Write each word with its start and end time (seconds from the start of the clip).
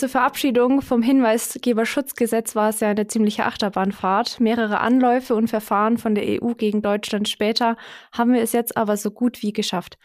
zur 0.00 0.08
Verabschiedung 0.08 0.80
vom 0.80 1.02
Hinweisgeberschutzgesetz 1.02 2.56
war 2.56 2.70
es 2.70 2.80
ja 2.80 2.88
eine 2.88 3.06
ziemliche 3.06 3.44
Achterbahnfahrt. 3.44 4.40
Mehrere 4.40 4.80
Anläufe 4.80 5.34
und 5.34 5.48
Verfahren 5.48 5.98
von 5.98 6.14
der 6.14 6.42
EU 6.42 6.54
gegen 6.54 6.80
Deutschland 6.80 7.28
später 7.28 7.76
haben 8.10 8.32
wir 8.32 8.40
es 8.40 8.52
jetzt 8.52 8.78
aber 8.78 8.96
so 8.96 9.10
gut 9.10 9.42
wie 9.42 9.52
geschafft. 9.52 9.98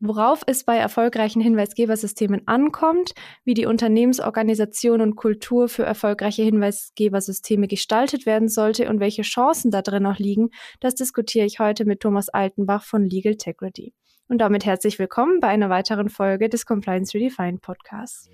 Worauf 0.00 0.40
es 0.46 0.64
bei 0.64 0.78
erfolgreichen 0.78 1.42
Hinweisgebersystemen 1.42 2.48
ankommt, 2.48 3.12
wie 3.44 3.52
die 3.52 3.66
Unternehmensorganisation 3.66 5.02
und 5.02 5.16
Kultur 5.16 5.68
für 5.68 5.84
erfolgreiche 5.84 6.42
Hinweisgebersysteme 6.42 7.68
gestaltet 7.68 8.24
werden 8.24 8.48
sollte 8.48 8.88
und 8.88 9.00
welche 9.00 9.20
Chancen 9.20 9.70
da 9.70 9.82
drin 9.82 10.04
noch 10.04 10.18
liegen, 10.18 10.48
das 10.80 10.94
diskutiere 10.94 11.44
ich 11.44 11.58
heute 11.58 11.84
mit 11.84 12.00
Thomas 12.00 12.30
Altenbach 12.30 12.84
von 12.84 13.04
Legal 13.04 13.34
Integrity. 13.34 13.92
Und 14.28 14.38
damit 14.38 14.64
herzlich 14.64 14.98
willkommen 14.98 15.40
bei 15.40 15.48
einer 15.48 15.68
weiteren 15.68 16.08
Folge 16.08 16.48
des 16.48 16.64
Compliance 16.64 17.14
Redefined 17.14 17.60
Podcasts. 17.60 18.30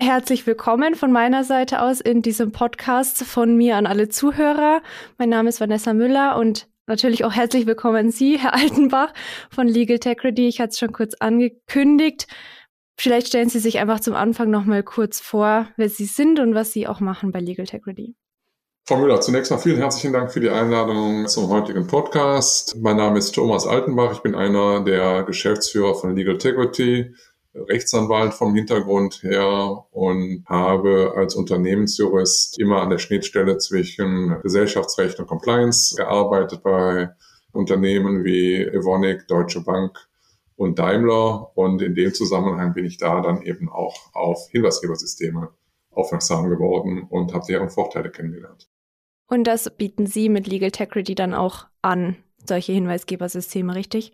Herzlich 0.00 0.46
willkommen 0.46 0.94
von 0.94 1.10
meiner 1.10 1.42
Seite 1.42 1.80
aus 1.80 2.00
in 2.00 2.22
diesem 2.22 2.52
Podcast 2.52 3.24
von 3.24 3.56
mir 3.56 3.76
an 3.76 3.86
alle 3.86 4.08
Zuhörer. 4.08 4.82
Mein 5.18 5.28
Name 5.28 5.48
ist 5.48 5.60
Vanessa 5.60 5.94
Müller 5.94 6.36
und 6.36 6.68
natürlich 6.86 7.24
auch 7.24 7.32
herzlich 7.32 7.66
willkommen 7.66 8.10
Sie, 8.10 8.38
Herr 8.38 8.54
Altenbach 8.54 9.12
von 9.50 9.66
Legal 9.66 9.96
Integrity. 9.96 10.46
Ich 10.46 10.60
hatte 10.60 10.70
es 10.70 10.78
schon 10.78 10.92
kurz 10.92 11.14
angekündigt. 11.14 12.26
Vielleicht 12.96 13.28
stellen 13.28 13.48
Sie 13.48 13.58
sich 13.58 13.78
einfach 13.78 14.00
zum 14.00 14.14
Anfang 14.14 14.50
noch 14.50 14.66
mal 14.66 14.82
kurz 14.82 15.20
vor, 15.20 15.68
wer 15.76 15.88
Sie 15.88 16.06
sind 16.06 16.38
und 16.38 16.54
was 16.54 16.72
Sie 16.72 16.86
auch 16.86 17.00
machen 17.00 17.32
bei 17.32 17.40
Legal 17.40 17.64
Integrity. 17.64 18.14
Frau 18.86 18.98
Müller, 18.98 19.18
zunächst 19.22 19.50
mal 19.50 19.56
vielen 19.56 19.78
herzlichen 19.78 20.12
Dank 20.12 20.30
für 20.30 20.40
die 20.40 20.50
Einladung 20.50 21.26
zum 21.26 21.48
heutigen 21.48 21.86
Podcast. 21.86 22.76
Mein 22.78 22.98
Name 22.98 23.18
ist 23.18 23.34
Thomas 23.34 23.66
Altenbach. 23.66 24.12
Ich 24.12 24.20
bin 24.20 24.34
einer 24.34 24.84
der 24.84 25.22
Geschäftsführer 25.22 25.94
von 25.94 26.14
Legal 26.14 26.34
Integrity, 26.34 27.14
Rechtsanwalt 27.54 28.34
vom 28.34 28.54
Hintergrund 28.54 29.22
her 29.22 29.86
und 29.90 30.44
habe 30.46 31.14
als 31.16 31.34
Unternehmensjurist 31.34 32.60
immer 32.60 32.82
an 32.82 32.90
der 32.90 32.98
Schnittstelle 32.98 33.56
zwischen 33.56 34.38
Gesellschaftsrecht 34.42 35.18
und 35.18 35.28
Compliance 35.28 35.96
gearbeitet 35.96 36.62
bei 36.62 37.08
Unternehmen 37.52 38.22
wie 38.22 38.64
Evonik, 38.64 39.26
Deutsche 39.28 39.62
Bank 39.62 39.98
und 40.56 40.78
Daimler. 40.78 41.56
Und 41.56 41.80
in 41.80 41.94
dem 41.94 42.12
Zusammenhang 42.12 42.74
bin 42.74 42.84
ich 42.84 42.98
da 42.98 43.22
dann 43.22 43.40
eben 43.40 43.70
auch 43.70 43.96
auf 44.12 44.46
Hinweisgebersysteme 44.50 45.48
aufmerksam 45.90 46.50
geworden 46.50 47.06
und 47.08 47.32
habe 47.32 47.46
deren 47.48 47.70
Vorteile 47.70 48.10
kennengelernt. 48.10 48.68
Und 49.28 49.44
das 49.44 49.70
bieten 49.76 50.06
Sie 50.06 50.28
mit 50.28 50.46
Legal 50.46 50.66
Integrity 50.66 51.14
dann 51.14 51.34
auch 51.34 51.66
an, 51.82 52.16
solche 52.46 52.72
Hinweisgebersysteme, 52.72 53.74
richtig? 53.74 54.12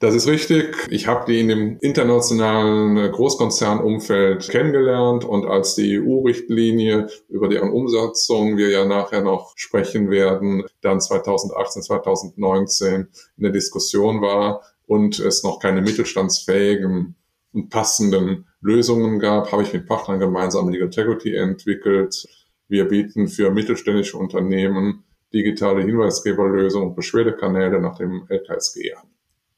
Das 0.00 0.14
ist 0.14 0.26
richtig. 0.26 0.88
Ich 0.88 1.06
habe 1.06 1.30
die 1.30 1.40
in 1.40 1.48
dem 1.48 1.78
internationalen 1.80 3.12
Großkonzernumfeld 3.12 4.48
kennengelernt 4.48 5.26
und 5.26 5.44
als 5.44 5.74
die 5.74 6.00
EU-Richtlinie, 6.00 7.08
über 7.28 7.48
deren 7.48 7.70
Umsetzung 7.70 8.56
wir 8.56 8.70
ja 8.70 8.86
nachher 8.86 9.20
noch 9.20 9.52
sprechen 9.56 10.10
werden, 10.10 10.64
dann 10.80 11.02
2018, 11.02 11.82
2019 11.82 13.08
in 13.36 13.42
der 13.42 13.52
Diskussion 13.52 14.22
war 14.22 14.62
und 14.86 15.18
es 15.18 15.44
noch 15.44 15.58
keine 15.58 15.82
mittelstandsfähigen 15.82 17.14
und 17.52 17.68
passenden 17.68 18.46
Lösungen 18.62 19.18
gab, 19.18 19.52
habe 19.52 19.64
ich 19.64 19.72
mit 19.74 19.86
Partnern 19.86 20.18
gemeinsam 20.18 20.70
Legal 20.70 20.86
Integrity 20.86 21.34
entwickelt 21.34 22.26
wir 22.70 22.86
bieten 22.86 23.28
für 23.28 23.50
mittelständische 23.50 24.16
Unternehmen 24.16 25.04
digitale 25.32 25.82
Hinweisgeberlösungen 25.82 26.88
und 26.88 26.94
Beschwerdekanäle 26.94 27.80
nach 27.80 27.98
dem 27.98 28.26
LKSG 28.28 28.94
an. 28.94 29.08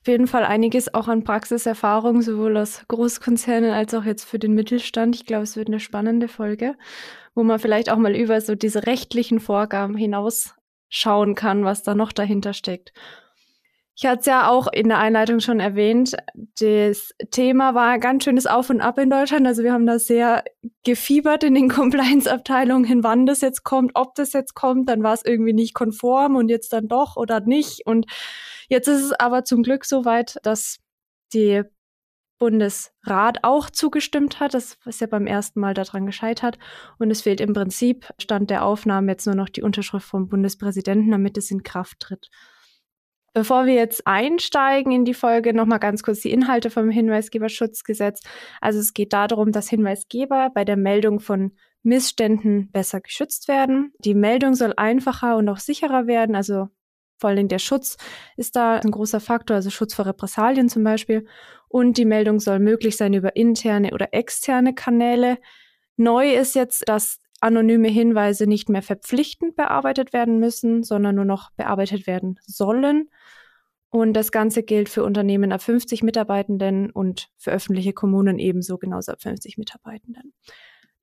Auf 0.00 0.08
jeden 0.08 0.26
Fall 0.26 0.44
einiges 0.44 0.92
auch 0.92 1.06
an 1.08 1.22
Praxiserfahrung, 1.22 2.22
sowohl 2.22 2.56
aus 2.56 2.82
Großkonzernen 2.88 3.70
als 3.70 3.94
auch 3.94 4.04
jetzt 4.04 4.24
für 4.24 4.38
den 4.38 4.54
Mittelstand. 4.54 5.14
Ich 5.14 5.26
glaube, 5.26 5.44
es 5.44 5.56
wird 5.56 5.68
eine 5.68 5.78
spannende 5.78 6.26
Folge, 6.26 6.74
wo 7.34 7.44
man 7.44 7.58
vielleicht 7.58 7.90
auch 7.90 7.98
mal 7.98 8.16
über 8.16 8.40
so 8.40 8.54
diese 8.54 8.86
rechtlichen 8.86 9.38
Vorgaben 9.38 9.96
hinaus 9.96 10.54
schauen 10.88 11.34
kann, 11.34 11.64
was 11.64 11.82
da 11.82 11.94
noch 11.94 12.12
dahinter 12.12 12.52
steckt. 12.52 12.92
Ich 13.94 14.06
hatte 14.06 14.20
es 14.20 14.26
ja 14.26 14.48
auch 14.48 14.68
in 14.72 14.88
der 14.88 14.98
Einleitung 14.98 15.40
schon 15.40 15.60
erwähnt. 15.60 16.16
Das 16.58 17.12
Thema 17.30 17.74
war 17.74 17.90
ein 17.90 18.00
ganz 18.00 18.24
schönes 18.24 18.46
Auf 18.46 18.70
und 18.70 18.80
Ab 18.80 18.98
in 18.98 19.10
Deutschland. 19.10 19.46
Also 19.46 19.62
wir 19.62 19.72
haben 19.72 19.86
da 19.86 19.98
sehr 19.98 20.44
gefiebert 20.82 21.44
in 21.44 21.54
den 21.54 21.68
Compliance-Abteilungen, 21.70 23.04
wann 23.04 23.26
das 23.26 23.42
jetzt 23.42 23.64
kommt, 23.64 23.92
ob 23.94 24.14
das 24.14 24.32
jetzt 24.32 24.54
kommt. 24.54 24.88
Dann 24.88 25.02
war 25.02 25.12
es 25.12 25.24
irgendwie 25.24 25.52
nicht 25.52 25.74
konform 25.74 26.36
und 26.36 26.48
jetzt 26.48 26.72
dann 26.72 26.88
doch 26.88 27.16
oder 27.16 27.40
nicht. 27.40 27.86
Und 27.86 28.06
jetzt 28.68 28.88
ist 28.88 29.02
es 29.02 29.12
aber 29.12 29.44
zum 29.44 29.62
Glück 29.62 29.84
so 29.84 30.06
weit, 30.06 30.38
dass 30.42 30.78
die 31.34 31.62
Bundesrat 32.38 33.44
auch 33.44 33.70
zugestimmt 33.70 34.40
hat. 34.40 34.54
Das 34.54 34.76
ist 34.86 35.00
ja 35.00 35.06
beim 35.06 35.28
ersten 35.28 35.60
Mal 35.60 35.74
daran 35.74 36.06
gescheitert. 36.06 36.58
Und 36.98 37.10
es 37.10 37.22
fehlt 37.22 37.40
im 37.40 37.52
Prinzip, 37.52 38.10
Stand 38.18 38.50
der 38.50 38.64
Aufnahme, 38.64 39.12
jetzt 39.12 39.26
nur 39.26 39.36
noch 39.36 39.48
die 39.48 39.62
Unterschrift 39.62 40.06
vom 40.06 40.28
Bundespräsidenten, 40.28 41.12
damit 41.12 41.36
es 41.36 41.50
in 41.50 41.62
Kraft 41.62 42.00
tritt. 42.00 42.30
Bevor 43.34 43.64
wir 43.64 43.74
jetzt 43.74 44.06
einsteigen 44.06 44.92
in 44.92 45.04
die 45.06 45.14
Folge, 45.14 45.54
nochmal 45.54 45.78
ganz 45.78 46.02
kurz 46.02 46.20
die 46.20 46.32
Inhalte 46.32 46.68
vom 46.68 46.90
Hinweisgeberschutzgesetz. 46.90 48.20
Also 48.60 48.78
es 48.78 48.92
geht 48.92 49.14
darum, 49.14 49.52
dass 49.52 49.70
Hinweisgeber 49.70 50.50
bei 50.54 50.66
der 50.66 50.76
Meldung 50.76 51.18
von 51.18 51.52
Missständen 51.82 52.70
besser 52.70 53.00
geschützt 53.00 53.48
werden. 53.48 53.92
Die 53.98 54.14
Meldung 54.14 54.54
soll 54.54 54.74
einfacher 54.76 55.36
und 55.36 55.48
auch 55.48 55.58
sicherer 55.58 56.06
werden. 56.06 56.36
Also 56.36 56.68
vor 57.18 57.30
allem 57.30 57.48
der 57.48 57.58
Schutz 57.58 57.96
ist 58.36 58.54
da 58.56 58.76
ein 58.76 58.90
großer 58.90 59.20
Faktor, 59.20 59.56
also 59.56 59.70
Schutz 59.70 59.94
vor 59.94 60.06
Repressalien 60.06 60.68
zum 60.68 60.84
Beispiel. 60.84 61.26
Und 61.68 61.96
die 61.96 62.04
Meldung 62.04 62.38
soll 62.38 62.58
möglich 62.58 62.96
sein 62.96 63.14
über 63.14 63.34
interne 63.34 63.92
oder 63.92 64.12
externe 64.12 64.74
Kanäle. 64.74 65.38
Neu 65.96 66.34
ist 66.34 66.54
jetzt, 66.54 66.86
dass 66.86 67.18
anonyme 67.42 67.88
Hinweise 67.88 68.46
nicht 68.46 68.68
mehr 68.68 68.82
verpflichtend 68.82 69.56
bearbeitet 69.56 70.12
werden 70.12 70.38
müssen, 70.38 70.82
sondern 70.82 71.16
nur 71.16 71.24
noch 71.24 71.50
bearbeitet 71.52 72.06
werden 72.06 72.38
sollen. 72.46 73.10
Und 73.90 74.14
das 74.14 74.32
Ganze 74.32 74.62
gilt 74.62 74.88
für 74.88 75.04
Unternehmen 75.04 75.52
ab 75.52 75.60
50 75.60 76.02
Mitarbeitenden 76.02 76.90
und 76.90 77.28
für 77.36 77.50
öffentliche 77.50 77.92
Kommunen 77.92 78.38
ebenso 78.38 78.78
genauso 78.78 79.12
ab 79.12 79.20
50 79.20 79.58
Mitarbeitenden. 79.58 80.32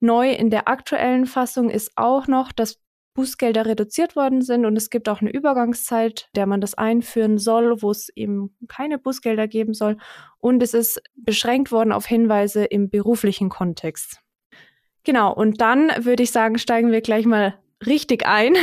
Neu 0.00 0.32
in 0.32 0.50
der 0.50 0.66
aktuellen 0.66 1.26
Fassung 1.26 1.70
ist 1.70 1.92
auch 1.94 2.26
noch, 2.26 2.50
dass 2.50 2.80
Bußgelder 3.14 3.66
reduziert 3.66 4.16
worden 4.16 4.40
sind 4.40 4.64
und 4.64 4.76
es 4.76 4.88
gibt 4.88 5.08
auch 5.08 5.20
eine 5.20 5.30
Übergangszeit, 5.30 6.28
der 6.34 6.46
man 6.46 6.60
das 6.60 6.74
einführen 6.74 7.38
soll, 7.38 7.82
wo 7.82 7.90
es 7.90 8.08
eben 8.16 8.56
keine 8.66 8.98
Bußgelder 8.98 9.46
geben 9.46 9.74
soll. 9.74 9.96
Und 10.38 10.62
es 10.62 10.74
ist 10.74 11.02
beschränkt 11.14 11.70
worden 11.70 11.92
auf 11.92 12.06
Hinweise 12.06 12.64
im 12.64 12.88
beruflichen 12.88 13.50
Kontext. 13.50 14.20
Genau, 15.04 15.32
und 15.32 15.60
dann 15.60 15.90
würde 16.00 16.22
ich 16.22 16.30
sagen, 16.30 16.58
steigen 16.58 16.92
wir 16.92 17.00
gleich 17.00 17.26
mal 17.26 17.54
richtig 17.86 18.26
ein. 18.26 18.56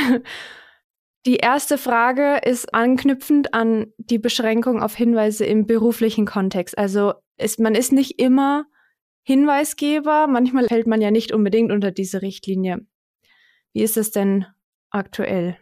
Die 1.26 1.38
erste 1.38 1.78
Frage 1.78 2.38
ist 2.46 2.74
anknüpfend 2.74 3.54
an 3.54 3.92
die 3.98 4.20
Beschränkung 4.20 4.82
auf 4.82 4.96
Hinweise 4.96 5.46
im 5.46 5.66
beruflichen 5.66 6.26
Kontext. 6.26 6.78
Also 6.78 7.14
ist, 7.38 7.60
man 7.60 7.76
ist 7.76 7.92
nicht 7.92 8.20
immer 8.20 8.66
Hinweisgeber, 9.24 10.28
manchmal 10.28 10.68
fällt 10.68 10.88
man 10.88 11.02
ja 11.02 11.12
nicht 11.12 11.34
unbedingt 11.34 11.72
unter 11.72 11.92
diese 11.92 12.22
Richtlinie. 12.22 12.86
Wie 13.74 13.82
ist 13.82 13.98
es 13.98 14.12
denn 14.12 14.46
aktuell? 14.90 15.58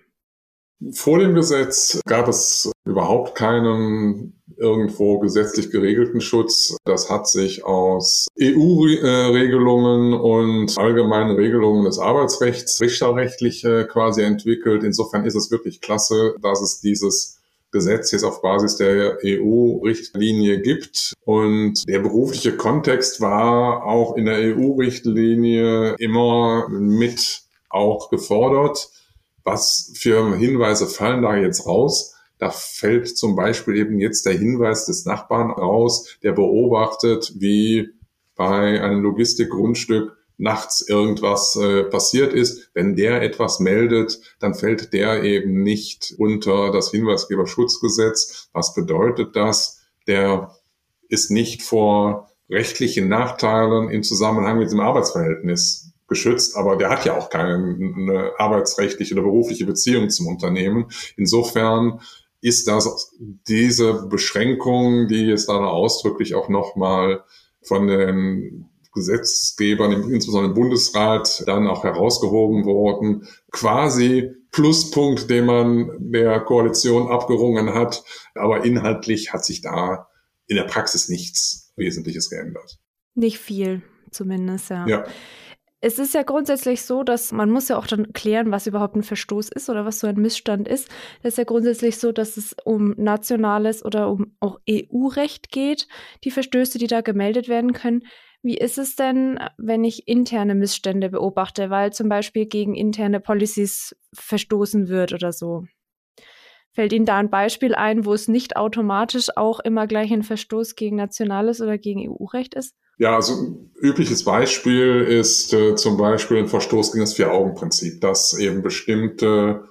Vor 0.91 1.17
dem 1.17 1.33
Gesetz 1.33 1.99
gab 2.05 2.27
es 2.27 2.71
überhaupt 2.85 3.33
keinen 3.33 4.39
irgendwo 4.57 5.19
gesetzlich 5.19 5.71
geregelten 5.71 6.21
Schutz. 6.21 6.77
Das 6.85 7.09
hat 7.09 7.27
sich 7.27 7.65
aus 7.65 8.27
EU-Regelungen 8.39 10.13
und 10.13 10.77
allgemeinen 10.77 11.35
Regelungen 11.35 11.85
des 11.85 11.99
Arbeitsrechts 11.99 12.79
richterrechtlich 12.81 13.65
quasi 13.89 14.21
entwickelt. 14.21 14.83
Insofern 14.83 15.25
ist 15.25 15.35
es 15.35 15.51
wirklich 15.51 15.81
klasse, 15.81 16.35
dass 16.41 16.61
es 16.61 16.79
dieses 16.79 17.39
Gesetz 17.71 18.11
jetzt 18.13 18.23
auf 18.23 18.41
Basis 18.41 18.77
der 18.77 19.17
EU-Richtlinie 19.23 20.61
gibt. 20.61 21.13
Und 21.25 21.85
der 21.89 21.99
berufliche 21.99 22.55
Kontext 22.55 23.19
war 23.19 23.83
auch 23.85 24.15
in 24.15 24.25
der 24.25 24.55
EU-Richtlinie 24.55 25.95
immer 25.99 26.69
mit 26.69 27.41
auch 27.69 28.09
gefordert. 28.09 28.89
Was 29.43 29.91
für 29.95 30.35
Hinweise 30.37 30.87
fallen 30.87 31.21
da 31.21 31.35
jetzt 31.35 31.67
raus? 31.67 32.14
Da 32.37 32.49
fällt 32.49 33.07
zum 33.17 33.35
Beispiel 33.35 33.77
eben 33.77 33.99
jetzt 33.99 34.25
der 34.25 34.33
Hinweis 34.33 34.85
des 34.85 35.05
Nachbarn 35.05 35.51
raus, 35.51 36.17
der 36.21 36.33
beobachtet, 36.33 37.33
wie 37.37 37.89
bei 38.35 38.81
einem 38.81 39.01
Logistikgrundstück 39.01 40.17
nachts 40.37 40.87
irgendwas 40.87 41.55
äh, 41.55 41.83
passiert 41.83 42.33
ist. 42.33 42.69
Wenn 42.73 42.95
der 42.95 43.21
etwas 43.21 43.59
meldet, 43.59 44.19
dann 44.39 44.53
fällt 44.53 44.91
der 44.93 45.23
eben 45.23 45.63
nicht 45.63 46.13
unter 46.17 46.71
das 46.71 46.91
Hinweisgeberschutzgesetz. 46.91 48.49
Was 48.51 48.73
bedeutet 48.73 49.35
das? 49.35 49.81
Der 50.07 50.55
ist 51.07 51.31
nicht 51.31 51.61
vor 51.63 52.29
rechtlichen 52.49 53.07
Nachteilen 53.07 53.89
im 53.89 54.03
Zusammenhang 54.03 54.59
mit 54.59 54.71
dem 54.71 54.79
Arbeitsverhältnis 54.79 55.93
geschützt, 56.07 56.55
aber 56.55 56.75
der 56.75 56.89
hat 56.89 57.05
ja 57.05 57.17
auch 57.17 57.29
keine 57.29 58.31
arbeitsrechtliche 58.37 59.15
oder 59.15 59.23
berufliche 59.23 59.65
Beziehung 59.65 60.09
zum 60.09 60.27
Unternehmen. 60.27 60.85
Insofern 61.17 62.01
ist 62.45 62.67
das 62.67 63.11
diese 63.47 64.05
Beschränkung, 64.07 65.07
die 65.07 65.25
jetzt 65.25 65.49
dann 65.49 65.63
ausdrücklich 65.63 66.35
auch 66.35 66.47
nochmal 66.47 67.23
von 67.63 67.87
den 67.87 68.69
Gesetzgebern, 68.93 70.11
insbesondere 70.11 70.51
im 70.51 70.53
Bundesrat, 70.53 71.43
dann 71.47 71.67
auch 71.67 71.83
herausgehoben 71.83 72.65
worden, 72.65 73.27
quasi 73.51 74.31
Pluspunkt, 74.51 75.27
den 75.31 75.47
man 75.47 75.89
der 76.11 76.39
Koalition 76.41 77.07
abgerungen 77.07 77.73
hat. 77.73 78.03
Aber 78.35 78.63
inhaltlich 78.63 79.33
hat 79.33 79.43
sich 79.43 79.61
da 79.61 80.07
in 80.45 80.55
der 80.55 80.65
Praxis 80.65 81.09
nichts 81.09 81.73
Wesentliches 81.75 82.29
geändert. 82.29 82.77
Nicht 83.15 83.39
viel, 83.39 83.81
zumindest, 84.11 84.69
ja. 84.69 84.87
ja. 84.87 85.03
Es 85.85 85.99
ist 85.99 86.15
ja 86.15 86.23
grundsätzlich 86.23 86.81
so, 86.81 87.03
dass 87.03 87.31
man 87.31 87.51
muss 87.51 87.67
ja 87.67 87.77
auch 87.77 87.85
dann 87.85 88.11
klären, 88.11 88.49
was 88.49 88.65
überhaupt 88.65 88.95
ein 88.95 89.03
Verstoß 89.03 89.49
ist 89.49 89.69
oder 89.69 89.85
was 89.85 89.99
so 89.99 90.07
ein 90.07 90.15
Missstand 90.15 90.67
ist. 90.67 90.89
Das 91.21 91.33
ist 91.33 91.37
ja 91.37 91.43
grundsätzlich 91.43 91.99
so, 91.99 92.11
dass 92.11 92.37
es 92.37 92.55
um 92.65 92.95
nationales 92.97 93.85
oder 93.85 94.09
um 94.09 94.35
auch 94.39 94.59
EU-Recht 94.67 95.51
geht, 95.51 95.87
die 96.23 96.31
Verstöße, 96.31 96.79
die 96.79 96.87
da 96.87 97.01
gemeldet 97.01 97.49
werden 97.49 97.73
können. 97.73 98.01
Wie 98.41 98.57
ist 98.57 98.79
es 98.79 98.95
denn, 98.95 99.39
wenn 99.59 99.83
ich 99.83 100.07
interne 100.07 100.55
Missstände 100.55 101.09
beobachte, 101.09 101.69
weil 101.69 101.93
zum 101.93 102.09
Beispiel 102.09 102.47
gegen 102.47 102.73
interne 102.73 103.19
Policies 103.19 103.95
verstoßen 104.11 104.87
wird 104.87 105.13
oder 105.13 105.31
so? 105.31 105.65
Fällt 106.71 106.93
Ihnen 106.93 107.05
da 107.05 107.17
ein 107.17 107.29
Beispiel 107.29 107.75
ein, 107.75 108.05
wo 108.05 108.13
es 108.15 108.27
nicht 108.27 108.57
automatisch 108.57 109.27
auch 109.37 109.59
immer 109.59 109.85
gleich 109.85 110.11
ein 110.11 110.23
Verstoß 110.23 110.75
gegen 110.75 110.95
nationales 110.95 111.61
oder 111.61 111.77
gegen 111.77 112.09
EU-Recht 112.09 112.55
ist? 112.55 112.75
Ja, 112.97 113.15
also 113.15 113.57
übliches 113.79 114.23
Beispiel 114.23 115.01
ist 115.01 115.53
äh, 115.53 115.75
zum 115.75 115.97
Beispiel 115.97 116.37
ein 116.37 116.47
Verstoß 116.47 116.93
gegen 116.93 117.03
das 117.03 117.13
Vier-Augen-Prinzip, 117.15 117.99
dass 118.01 118.37
eben 118.37 118.61
bestimmte 118.61 119.67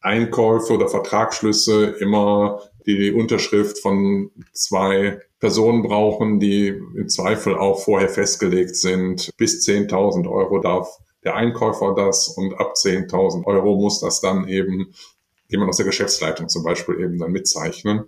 Einkäufe 0.00 0.74
oder 0.74 0.88
Vertragsschlüsse 0.88 1.86
immer 2.00 2.60
die 2.86 3.12
Unterschrift 3.12 3.78
von 3.78 4.30
zwei 4.52 5.20
Personen 5.40 5.82
brauchen, 5.82 6.40
die 6.40 6.68
im 6.68 7.08
Zweifel 7.08 7.56
auch 7.56 7.82
vorher 7.82 8.08
festgelegt 8.08 8.76
sind. 8.76 9.30
Bis 9.36 9.66
10.000 9.66 10.30
Euro 10.30 10.60
darf 10.60 10.98
der 11.24 11.34
Einkäufer 11.34 11.94
das 11.94 12.28
und 12.28 12.54
ab 12.54 12.74
10.000 12.76 13.44
Euro 13.46 13.76
muss 13.76 14.00
das 14.00 14.20
dann 14.20 14.48
eben 14.48 14.94
jemand 15.48 15.70
aus 15.70 15.76
der 15.76 15.86
Geschäftsleitung 15.86 16.48
zum 16.48 16.62
Beispiel 16.62 17.00
eben 17.00 17.18
dann 17.18 17.32
mitzeichnen. 17.32 18.04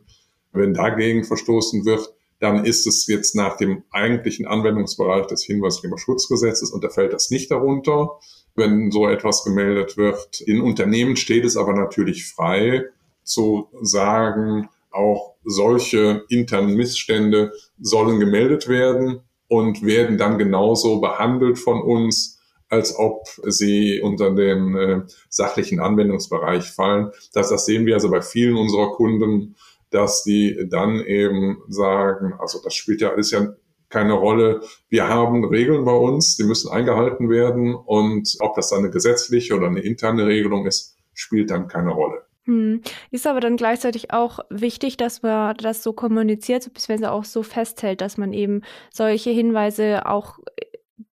Wenn 0.53 0.75
dagegen 0.75 1.25
verstoßen 1.25 1.85
wird, 1.85 2.12
dann 2.43 2.65
ist 2.65 2.89
es 2.89 3.07
jetzt 3.07 3.37
nach 3.37 3.57
dem 3.57 3.85
eigentlichen 3.93 4.47
Anwendungsbereich 4.47 5.27
des 5.29 5.45
Hinweisgeberschutzgesetzes 5.45 6.73
und 6.73 6.83
da 6.83 6.89
fällt 6.89 7.13
das 7.13 7.31
nicht 7.31 7.53
darunter, 7.53 8.19
wenn 8.57 8.91
so 8.91 9.09
etwas 9.09 9.45
gemeldet 9.45 9.97
wird. 9.97 10.41
In 10.41 10.61
Unternehmen 10.61 11.15
steht 11.15 11.45
es 11.45 11.57
aber 11.57 11.73
natürlich 11.73 12.27
frei 12.27 12.87
zu 13.23 13.69
sagen, 13.81 14.69
auch 14.91 15.37
solche 15.45 16.25
internen 16.29 16.75
Missstände 16.75 17.53
sollen 17.81 18.19
gemeldet 18.19 18.67
werden 18.67 19.21
und 19.47 19.85
werden 19.87 20.19
dann 20.19 20.37
genauso 20.37 21.01
behandelt 21.01 21.61
von 21.61 21.81
uns, 21.81 22.41
als 22.69 22.99
ob 22.99 23.29
sie 23.47 24.01
unter 24.01 24.35
den 24.35 24.75
äh, 24.77 25.01
sachlichen 25.29 25.79
Anwendungsbereich 25.79 26.65
fallen. 26.65 27.13
Das, 27.35 27.51
das 27.51 27.67
sehen 27.67 27.87
wir 27.87 27.95
also 27.95 28.11
bei 28.11 28.21
vielen 28.21 28.57
unserer 28.57 28.91
Kunden, 28.95 29.55
dass 29.93 30.23
die 30.25 30.67
dann 30.71 31.01
eben 31.01 31.63
sagen, 31.69 32.35
also 32.39 32.61
das 32.63 32.75
spielt 32.75 33.01
ja 33.01 33.11
alles 33.11 33.31
ja 33.31 33.55
keine 33.89 34.15
Rolle. 34.15 34.63
Wir 34.89 35.09
haben 35.09 35.45
Regeln 35.45 35.85
bei 35.85 35.93
uns, 35.93 36.37
die 36.37 36.45
müssen 36.45 36.73
eingehalten 36.73 37.29
werden 37.29 37.75
und 37.75 38.37
ob 38.41 38.55
das 38.55 38.71
dann 38.71 38.81
eine 38.81 38.91
gesetzliche 38.91 39.55
oder 39.55 39.67
eine 39.67 39.81
interne 39.81 40.27
Regelung 40.27 40.67
ist, 40.67 40.97
spielt 41.13 41.51
dann 41.51 41.69
keine 41.69 41.91
Rolle. 41.91 42.23
Hm. 42.45 42.81
Ist 43.13 43.27
aber 43.27 43.39
dann 43.41 43.57
gleichzeitig 43.57 44.13
auch 44.13 44.41
wichtig, 44.51 44.97
dass 44.97 45.23
man 45.23 45.57
das 45.59 45.83
so 45.83 45.93
kommuniziert, 45.93 46.65
beziehungsweise 46.73 47.13
auch 47.13 47.25
so 47.25 47.45
festhält, 47.45 48.01
dass 48.01 48.17
man 48.17 48.33
eben 48.33 48.63
solche 48.91 49.31
Hinweise 49.31 50.07
auch 50.07 50.39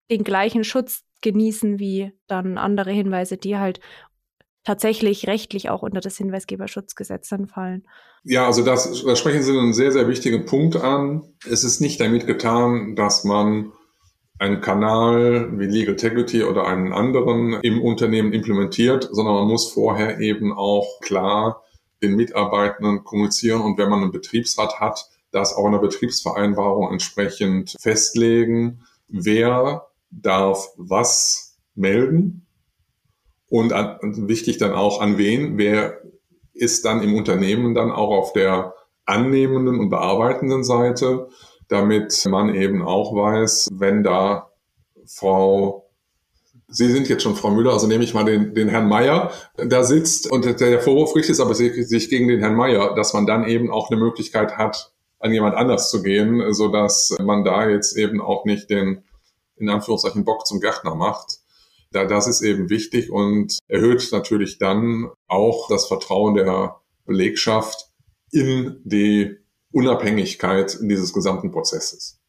den 0.09 0.23
gleichen 0.23 0.63
Schutz 0.63 1.03
genießen 1.21 1.79
wie 1.79 2.13
dann 2.27 2.57
andere 2.57 2.91
Hinweise, 2.91 3.37
die 3.37 3.57
halt 3.57 3.79
tatsächlich 4.69 5.25
rechtlich 5.25 5.71
auch 5.71 5.81
unter 5.81 5.99
das 5.99 6.15
Hinweisgeberschutzgesetz 6.17 7.27
dann 7.29 7.47
fallen. 7.47 7.87
Ja, 8.23 8.45
also 8.45 8.63
das, 8.63 9.03
da 9.03 9.15
sprechen 9.15 9.41
Sie 9.41 9.57
einen 9.57 9.73
sehr, 9.73 9.91
sehr 9.91 10.07
wichtigen 10.07 10.45
Punkt 10.45 10.75
an. 10.75 11.23
Es 11.49 11.63
ist 11.63 11.79
nicht 11.79 11.99
damit 11.99 12.27
getan, 12.27 12.95
dass 12.95 13.23
man 13.23 13.71
einen 14.37 14.61
Kanal 14.61 15.57
wie 15.57 15.65
Legal 15.65 15.93
Integrity 15.93 16.43
oder 16.43 16.67
einen 16.67 16.93
anderen 16.93 17.53
im 17.63 17.81
Unternehmen 17.81 18.31
implementiert, 18.31 19.09
sondern 19.11 19.33
man 19.33 19.47
muss 19.47 19.71
vorher 19.71 20.19
eben 20.19 20.53
auch 20.53 21.01
klar 21.01 21.63
den 22.03 22.15
Mitarbeitenden 22.15 23.03
kommunizieren 23.03 23.61
und 23.61 23.79
wenn 23.79 23.89
man 23.89 24.03
einen 24.03 24.11
Betriebsrat 24.11 24.79
hat, 24.79 25.09
das 25.31 25.55
auch 25.55 25.65
in 25.65 25.71
der 25.71 25.79
Betriebsvereinbarung 25.79 26.91
entsprechend 26.91 27.75
festlegen, 27.79 28.83
wer 29.07 29.87
darf 30.11 30.69
was 30.77 31.57
melden 31.73 32.45
und 33.49 33.73
an, 33.73 33.97
wichtig 34.27 34.57
dann 34.57 34.73
auch 34.73 35.01
an 35.01 35.17
wen, 35.17 35.57
wer 35.57 36.01
ist 36.53 36.85
dann 36.85 37.01
im 37.01 37.15
Unternehmen 37.15 37.73
dann 37.73 37.91
auch 37.91 38.11
auf 38.11 38.33
der 38.33 38.75
annehmenden 39.05 39.79
und 39.79 39.89
bearbeitenden 39.89 40.63
Seite, 40.63 41.29
damit 41.67 42.25
man 42.29 42.53
eben 42.53 42.83
auch 42.83 43.15
weiß, 43.15 43.69
wenn 43.73 44.03
da 44.03 44.49
Frau 45.05 45.85
Sie 46.71 46.87
sind 46.91 47.09
jetzt 47.09 47.23
schon 47.23 47.35
Frau 47.35 47.49
Müller, 47.49 47.73
also 47.73 47.87
nehme 47.87 48.03
ich 48.03 48.13
mal 48.13 48.25
den, 48.25 48.53
den 48.53 48.69
Herrn 48.69 48.87
Meier, 48.87 49.31
da 49.57 49.83
sitzt 49.83 50.31
und 50.31 50.45
der 50.59 50.79
Vorwurf 50.79 51.15
richtet 51.15 51.33
es 51.33 51.39
aber 51.39 51.55
sich 51.55 52.09
gegen 52.09 52.27
den 52.27 52.41
Herrn 52.41 52.55
Meier, 52.55 52.93
dass 52.93 53.13
man 53.13 53.25
dann 53.25 53.47
eben 53.47 53.71
auch 53.71 53.89
eine 53.89 53.99
Möglichkeit 53.99 54.55
hat, 54.55 54.91
an 55.19 55.33
jemand 55.33 55.55
anders 55.55 55.89
zu 55.89 56.03
gehen, 56.03 56.53
so 56.53 56.67
dass 56.67 57.15
man 57.19 57.43
da 57.43 57.67
jetzt 57.67 57.97
eben 57.97 58.21
auch 58.21 58.45
nicht 58.45 58.69
den, 58.69 59.03
in 59.57 59.67
Anführungszeichen, 59.67 60.25
Bock 60.25 60.45
zum 60.45 60.59
Gärtner 60.59 60.93
macht. 60.93 61.39
Da, 61.91 62.05
das 62.05 62.27
ist 62.27 62.41
eben 62.41 62.69
wichtig 62.69 63.11
und 63.11 63.59
erhöht 63.67 64.07
natürlich 64.11 64.57
dann 64.59 65.09
auch 65.27 65.67
das 65.69 65.87
Vertrauen 65.87 66.35
der 66.35 66.79
Belegschaft 67.05 67.89
in 68.31 68.81
die 68.83 69.37
Unabhängigkeit 69.71 70.77
dieses 70.81 71.13
gesamten 71.13 71.51
Prozesses. 71.51 72.19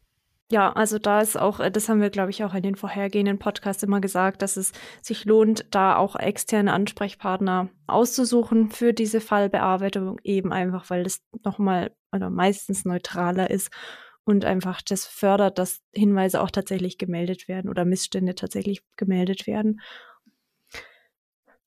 Ja, 0.51 0.73
also 0.73 0.99
da 0.99 1.21
ist 1.21 1.39
auch, 1.39 1.61
das 1.71 1.87
haben 1.87 2.01
wir, 2.01 2.09
glaube 2.09 2.29
ich, 2.29 2.43
auch 2.43 2.53
in 2.53 2.61
den 2.61 2.75
vorhergehenden 2.75 3.39
Podcasts 3.39 3.83
immer 3.83 4.01
gesagt, 4.01 4.41
dass 4.41 4.57
es 4.57 4.73
sich 5.01 5.23
lohnt, 5.23 5.65
da 5.71 5.95
auch 5.95 6.17
externe 6.17 6.73
Ansprechpartner 6.73 7.69
auszusuchen 7.87 8.69
für 8.69 8.91
diese 8.91 9.21
Fallbearbeitung, 9.21 10.19
eben 10.23 10.51
einfach, 10.51 10.89
weil 10.89 11.03
das 11.03 11.19
nochmal 11.45 11.95
oder 12.11 12.29
meistens 12.29 12.83
neutraler 12.83 13.49
ist 13.49 13.69
und 14.23 14.45
einfach 14.45 14.81
das 14.81 15.05
fördert, 15.05 15.57
dass 15.57 15.81
Hinweise 15.93 16.41
auch 16.41 16.51
tatsächlich 16.51 16.97
gemeldet 16.97 17.47
werden 17.47 17.69
oder 17.69 17.85
Missstände 17.85 18.35
tatsächlich 18.35 18.81
gemeldet 18.95 19.47
werden. 19.47 19.81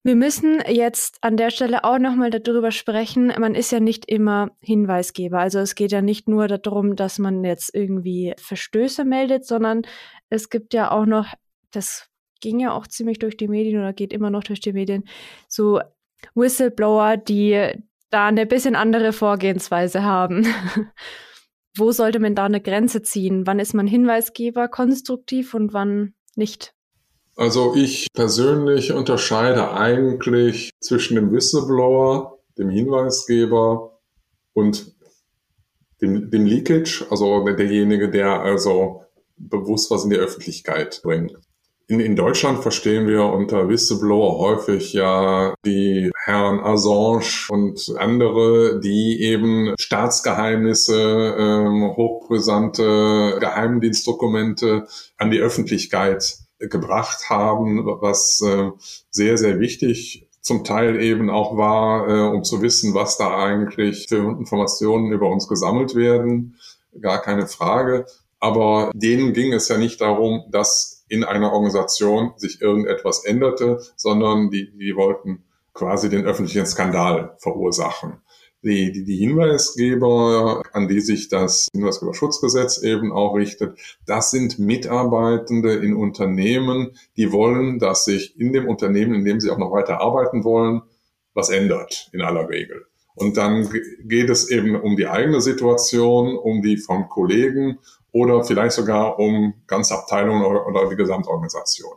Wir 0.07 0.17
müssen 0.17 0.63
jetzt 0.69 1.17
an 1.23 1.39
der 1.39 1.49
Stelle 1.49 1.83
auch 1.83 1.99
nochmal 1.99 2.29
darüber 2.29 2.71
sprechen. 2.71 3.33
Man 3.39 3.55
ist 3.55 3.73
ja 3.73 3.81
nicht 3.81 4.05
immer 4.05 4.51
Hinweisgeber. 4.61 5.39
Also 5.39 5.61
es 5.61 5.75
geht 5.75 5.93
ja 5.93 6.03
nicht 6.03 6.29
nur 6.29 6.47
darum, 6.47 6.95
dass 6.95 7.19
man 7.19 7.43
jetzt 7.43 7.75
irgendwie 7.75 8.35
Verstöße 8.37 9.07
meldet, 9.07 9.47
sondern 9.47 9.81
es 10.29 10.51
gibt 10.51 10.75
ja 10.75 10.91
auch 10.91 11.07
noch, 11.07 11.29
das 11.71 12.11
ging 12.43 12.61
ja 12.61 12.73
auch 12.73 12.87
ziemlich 12.87 13.19
durch 13.19 13.39
die 13.39 13.49
Medien 13.49 13.81
oder 13.81 13.95
geht 13.95 14.13
immer 14.13 14.29
noch 14.29 14.45
durch 14.45 14.61
die 14.61 14.75
Medien, 14.75 15.05
so 15.49 15.81
Whistleblower, 16.35 17.17
die 17.17 17.73
da 18.11 18.27
eine 18.27 18.45
bisschen 18.45 18.77
andere 18.77 19.15
Vorgehensweise 19.15 20.03
haben. 20.03 20.47
wo 21.77 21.93
sollte 21.93 22.21
man 22.21 22.35
da 22.35 22.45
eine 22.45 22.61
Grenze 22.61 23.03
ziehen? 23.03 23.47
Wann 23.47 23.59
ist 23.59 23.75
man 23.75 23.87
Hinweisgeber 23.87 24.69
konstruktiv 24.69 25.55
und 25.55 25.73
wann 25.73 26.15
nicht? 26.37 26.75
Also 27.37 27.75
ich 27.75 28.07
persönlich 28.13 28.93
unterscheide 28.93 29.73
eigentlich 29.73 30.71
zwischen 30.81 31.17
dem 31.17 31.33
Whistleblower, 31.33 32.39
dem 32.57 32.71
Hinweisgeber 32.71 33.99
und 34.53 34.95
dem, 36.01 36.31
dem 36.31 36.47
Leakage, 36.47 37.07
also 37.11 37.45
derjenige, 37.45 38.09
der 38.09 38.41
also 38.41 39.03
bewusst 39.37 39.91
was 39.91 40.05
in 40.05 40.11
die 40.11 40.17
Öffentlichkeit 40.17 41.01
bringt. 41.03 41.37
In, 41.87 42.01
in 42.01 42.17
Deutschland 42.17 42.63
verstehen 42.63 43.07
wir 43.07 43.25
unter 43.25 43.69
Whistleblower 43.69 44.39
häufig 44.39 44.95
ja 44.95 45.55
die 45.67 46.11
Herren 46.25 46.61
Assange 46.61 47.51
und 47.51 47.95
andere, 47.99 48.81
die 48.81 49.21
eben 49.21 49.75
Staatsgeheimnisse, 49.79 51.37
ähm, 51.39 51.93
hochbrisante 51.95 53.37
Geheimdienstdokumente 53.39 54.87
an 55.19 55.31
die 55.31 55.41
Öffentlichkeit 55.41 56.39
gebracht 56.59 57.29
haben, 57.29 57.85
was 57.85 58.41
äh, 58.41 58.71
sehr, 59.11 59.37
sehr 59.37 59.61
wichtig 59.61 60.27
zum 60.41 60.65
Teil 60.65 61.03
eben 61.03 61.29
auch 61.29 61.59
war, 61.59 62.09
äh, 62.09 62.35
um 62.35 62.45
zu 62.45 62.63
wissen, 62.63 62.95
was 62.95 63.19
da 63.19 63.37
eigentlich 63.37 64.07
für 64.09 64.17
Informationen 64.17 65.13
über 65.13 65.29
uns 65.29 65.49
gesammelt 65.49 65.95
werden. 65.95 66.57
Gar 66.99 67.21
keine 67.21 67.47
Frage. 67.47 68.07
Aber 68.41 68.91
denen 68.95 69.35
ging 69.35 69.53
es 69.53 69.69
ja 69.69 69.77
nicht 69.77 70.01
darum, 70.01 70.45
dass 70.51 70.94
in 71.09 71.25
einer 71.25 71.53
Organisation 71.53 72.33
sich 72.37 72.61
irgendetwas 72.61 73.25
änderte, 73.25 73.81
sondern 73.97 74.51
die, 74.51 74.71
die 74.77 74.97
wollten 74.97 75.45
quasi 75.73 76.09
den 76.09 76.25
öffentlichen 76.25 76.67
Skandal 76.67 77.37
verursachen. 77.39 78.23
die, 78.65 78.93
die, 78.93 79.05
die 79.05 79.17
Hinweisgeber, 79.17 80.63
an 80.73 80.89
die 80.89 81.01
sich 81.01 81.29
das 81.29 81.69
Hinweisgeberschutzgesetz 81.75 82.83
eben 82.83 83.13
auch 83.13 83.35
richtet, 83.35 83.79
das 84.07 84.31
sind 84.31 84.59
Mitarbeitende 84.59 85.75
in 85.75 85.95
Unternehmen, 85.95 86.93
die 87.17 87.31
wollen, 87.31 87.79
dass 87.79 88.07
sich 88.07 88.39
in 88.41 88.53
dem 88.53 88.67
Unternehmen, 88.67 89.15
in 89.15 89.25
dem 89.25 89.41
sie 89.41 89.51
auch 89.51 89.59
noch 89.59 89.73
weiter 89.73 90.01
arbeiten 90.01 90.45
wollen, 90.45 90.83
was 91.35 91.51
ändert 91.51 92.09
in 92.13 92.23
aller 92.23 92.49
Regel. 92.49 92.87
Und 93.15 93.37
dann 93.37 93.69
geht 94.05 94.29
es 94.29 94.51
eben 94.51 94.81
um 94.81 94.97
die 94.97 95.07
eigene 95.07 95.41
Situation, 95.41 96.37
um 96.37 96.63
die 96.63 96.77
vom 96.77 97.09
Kollegen 97.09 97.79
oder 98.13 98.45
vielleicht 98.45 98.75
sogar 98.75 99.19
um 99.19 99.55
ganze 99.67 99.95
Abteilungen 99.95 100.45
oder, 100.45 100.89
die 100.89 100.97
Gesamtorganisation. 100.97 101.95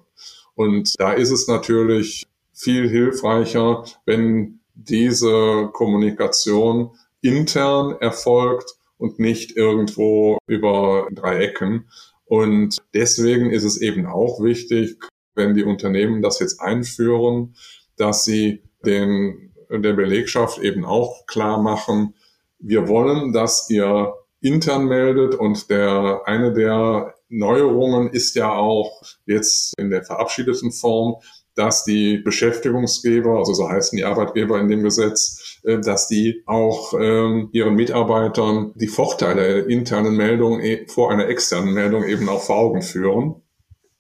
Und 0.55 0.99
da 0.99 1.13
ist 1.13 1.31
es 1.31 1.47
natürlich 1.47 2.25
viel 2.53 2.89
hilfreicher, 2.89 3.83
wenn 4.05 4.59
diese 4.73 5.69
Kommunikation 5.73 6.91
intern 7.21 7.95
erfolgt 7.99 8.75
und 8.97 9.19
nicht 9.19 9.55
irgendwo 9.55 10.37
über 10.47 11.07
drei 11.11 11.37
Ecken. 11.39 11.87
Und 12.25 12.81
deswegen 12.93 13.51
ist 13.51 13.63
es 13.63 13.81
eben 13.81 14.05
auch 14.05 14.41
wichtig, 14.41 14.97
wenn 15.35 15.53
die 15.53 15.63
Unternehmen 15.63 16.21
das 16.21 16.39
jetzt 16.39 16.59
einführen, 16.61 17.55
dass 17.95 18.25
sie 18.25 18.63
den, 18.85 19.46
der 19.69 19.93
Belegschaft 19.93 20.59
eben 20.59 20.85
auch 20.85 21.25
klar 21.25 21.61
machen, 21.61 22.13
wir 22.59 22.87
wollen, 22.87 23.33
dass 23.33 23.69
ihr 23.69 24.13
intern 24.41 24.85
meldet 24.85 25.35
und 25.35 25.69
der, 25.69 26.21
eine 26.25 26.53
der 26.53 27.15
Neuerungen 27.29 28.09
ist 28.09 28.35
ja 28.35 28.53
auch 28.53 29.01
jetzt 29.25 29.73
in 29.77 29.89
der 29.89 30.03
verabschiedeten 30.03 30.71
Form, 30.71 31.17
dass 31.55 31.83
die 31.83 32.19
Beschäftigungsgeber, 32.19 33.39
also 33.39 33.53
so 33.53 33.67
heißen 33.67 33.97
die 33.97 34.05
Arbeitgeber 34.05 34.59
in 34.59 34.67
dem 34.67 34.83
Gesetz, 34.83 35.59
äh, 35.63 35.79
dass 35.79 36.07
die 36.07 36.43
auch 36.45 36.93
ähm, 36.99 37.49
ihren 37.51 37.73
Mitarbeitern 37.73 38.73
die 38.75 38.87
Vorteile 38.87 39.63
der 39.63 39.67
internen 39.67 40.15
Meldung 40.15 40.59
e, 40.61 40.85
vor 40.87 41.11
einer 41.11 41.27
externen 41.27 41.73
Meldung 41.73 42.03
eben 42.03 42.29
auch 42.29 42.43
vor 42.43 42.57
Augen 42.57 42.83
führen. 42.83 43.41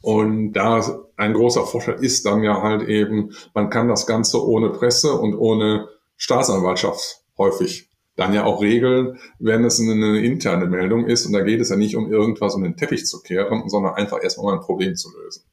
Und 0.03 0.53
da 0.53 1.06
ein 1.17 1.33
großer 1.33 1.65
Vorteil 1.65 2.03
ist 2.03 2.25
dann 2.25 2.43
ja 2.43 2.61
halt 2.61 2.83
eben, 2.87 3.31
man 3.53 3.69
kann 3.69 3.87
das 3.87 4.05
Ganze 4.05 4.45
ohne 4.47 4.69
Presse 4.69 5.13
und 5.13 5.35
ohne 5.35 5.89
Staatsanwaltschaft 6.15 7.21
häufig 7.37 7.89
dann 8.15 8.33
ja 8.33 8.45
auch 8.45 8.61
regeln, 8.61 9.19
wenn 9.39 9.63
es 9.63 9.79
eine 9.79 10.19
interne 10.19 10.65
Meldung 10.65 11.05
ist. 11.05 11.25
Und 11.25 11.33
da 11.33 11.41
geht 11.41 11.59
es 11.59 11.69
ja 11.69 11.75
nicht 11.75 11.95
um 11.95 12.11
irgendwas 12.11 12.55
um 12.55 12.63
den 12.63 12.77
Teppich 12.77 13.05
zu 13.05 13.21
kehren, 13.21 13.67
sondern 13.67 13.95
einfach 13.95 14.23
erstmal 14.23 14.55
ein 14.55 14.61
Problem 14.61 14.95
zu 14.95 15.09
lösen. 15.15 15.43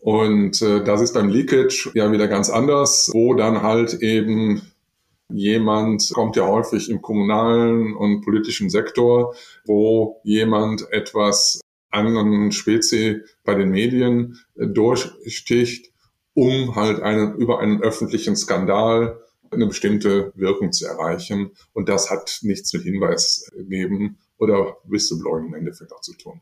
Und 0.00 0.62
äh, 0.62 0.84
das 0.84 1.00
ist 1.00 1.14
beim 1.14 1.28
Leakage 1.28 1.90
ja 1.94 2.10
wieder 2.12 2.28
ganz 2.28 2.50
anders, 2.50 3.10
wo 3.12 3.34
dann 3.34 3.62
halt 3.62 3.94
eben 3.94 4.62
jemand 5.28 6.10
kommt 6.14 6.36
ja 6.36 6.46
häufig 6.46 6.90
im 6.90 7.02
kommunalen 7.02 7.94
und 7.94 8.22
politischen 8.22 8.70
Sektor, 8.70 9.34
wo 9.66 10.20
jemand 10.22 10.90
etwas 10.92 11.60
anderen 11.90 12.52
Spezi 12.52 13.22
bei 13.44 13.54
den 13.54 13.70
Medien 13.70 14.38
äh, 14.56 14.66
durchsticht, 14.66 15.92
um 16.34 16.76
halt 16.76 17.00
einen, 17.02 17.36
über 17.36 17.60
einen 17.60 17.82
öffentlichen 17.82 18.36
Skandal 18.36 19.20
eine 19.50 19.66
bestimmte 19.66 20.32
Wirkung 20.34 20.72
zu 20.72 20.86
erreichen. 20.86 21.50
Und 21.72 21.88
das 21.88 22.10
hat 22.10 22.40
nichts 22.42 22.72
mit 22.72 22.82
Hinweis 22.82 23.50
geben 23.56 24.18
oder 24.38 24.76
Whistleblowing 24.84 25.46
im 25.48 25.54
Endeffekt 25.54 25.92
auch 25.92 26.00
zu 26.00 26.14
tun. 26.14 26.40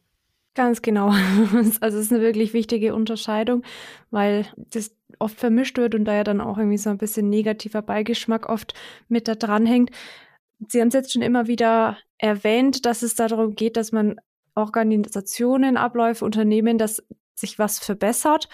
Ganz 0.54 0.82
genau. 0.82 1.12
Also 1.80 1.98
es 1.98 2.06
ist 2.06 2.12
eine 2.12 2.22
wirklich 2.22 2.52
wichtige 2.52 2.94
Unterscheidung, 2.94 3.62
weil 4.10 4.46
das 4.56 4.90
oft 5.18 5.38
vermischt 5.38 5.78
wird 5.78 5.94
und 5.94 6.04
da 6.04 6.14
ja 6.14 6.24
dann 6.24 6.40
auch 6.40 6.58
irgendwie 6.58 6.78
so 6.78 6.90
ein 6.90 6.98
bisschen 6.98 7.28
negativer 7.28 7.82
Beigeschmack 7.82 8.48
oft 8.48 8.74
mit 9.08 9.28
da 9.28 9.34
dran 9.34 9.66
hängt. 9.66 9.90
Sie 10.68 10.80
haben 10.80 10.88
es 10.88 10.94
jetzt 10.94 11.12
schon 11.12 11.22
immer 11.22 11.46
wieder 11.46 11.98
erwähnt, 12.18 12.86
dass 12.86 13.02
es 13.02 13.14
darum 13.14 13.54
geht, 13.54 13.76
dass 13.76 13.92
man 13.92 14.18
Organisationen, 14.56 15.76
Abläufe, 15.76 16.24
Unternehmen, 16.24 16.78
dass 16.78 17.02
sich 17.34 17.58
was 17.58 17.78
verbessert. 17.78 18.48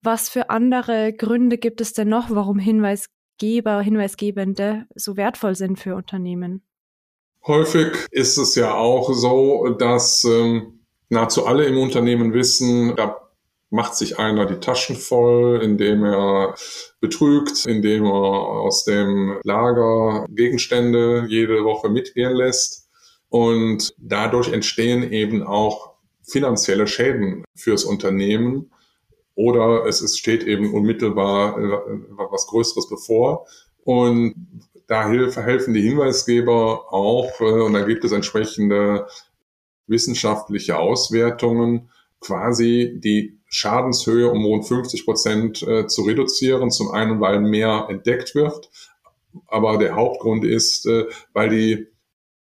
Was 0.00 0.28
für 0.28 0.50
andere 0.50 1.12
Gründe 1.12 1.58
gibt 1.58 1.80
es 1.80 1.92
denn 1.92 2.08
noch, 2.08 2.30
warum 2.30 2.58
Hinweisgeber, 2.58 3.82
Hinweisgebende 3.82 4.86
so 4.94 5.16
wertvoll 5.16 5.54
sind 5.54 5.78
für 5.78 5.94
Unternehmen? 5.94 6.62
Häufig 7.46 7.96
ist 8.10 8.38
es 8.38 8.54
ja 8.54 8.74
auch 8.74 9.12
so, 9.12 9.70
dass 9.78 10.24
ähm, 10.24 10.80
nahezu 11.08 11.44
alle 11.46 11.66
im 11.66 11.78
Unternehmen 11.78 12.32
wissen, 12.32 12.94
da 12.96 13.22
macht 13.70 13.96
sich 13.96 14.18
einer 14.18 14.46
die 14.46 14.60
Taschen 14.60 14.96
voll, 14.96 15.60
indem 15.62 16.04
er 16.04 16.54
betrügt, 17.00 17.64
indem 17.66 18.04
er 18.04 18.12
aus 18.12 18.84
dem 18.84 19.40
Lager 19.44 20.26
Gegenstände 20.28 21.24
jede 21.28 21.64
Woche 21.64 21.88
mitgehen 21.88 22.34
lässt. 22.34 22.81
Und 23.32 23.94
dadurch 23.96 24.52
entstehen 24.52 25.10
eben 25.10 25.42
auch 25.42 25.94
finanzielle 26.22 26.86
Schäden 26.86 27.44
fürs 27.54 27.82
Unternehmen 27.82 28.70
oder 29.34 29.86
es, 29.86 30.02
es 30.02 30.18
steht 30.18 30.42
eben 30.42 30.74
unmittelbar 30.74 31.56
äh, 31.58 31.78
was 32.30 32.46
Größeres 32.48 32.90
bevor. 32.90 33.46
Und 33.84 34.34
da 34.86 35.08
helfen 35.08 35.72
die 35.72 35.80
Hinweisgeber 35.80 36.92
auch, 36.92 37.40
äh, 37.40 37.44
und 37.44 37.72
da 37.72 37.80
gibt 37.80 38.04
es 38.04 38.12
entsprechende 38.12 39.06
wissenschaftliche 39.86 40.78
Auswertungen 40.78 41.88
quasi 42.20 43.00
die 43.02 43.38
Schadenshöhe 43.46 44.30
um 44.30 44.44
rund 44.44 44.68
50 44.68 45.06
Prozent 45.06 45.62
äh, 45.62 45.86
zu 45.86 46.02
reduzieren. 46.02 46.70
Zum 46.70 46.90
einen, 46.90 47.18
weil 47.22 47.40
mehr 47.40 47.86
entdeckt 47.88 48.34
wird, 48.34 48.68
aber 49.46 49.78
der 49.78 49.96
Hauptgrund 49.96 50.44
ist, 50.44 50.86
weil 51.32 51.48
die 51.48 51.91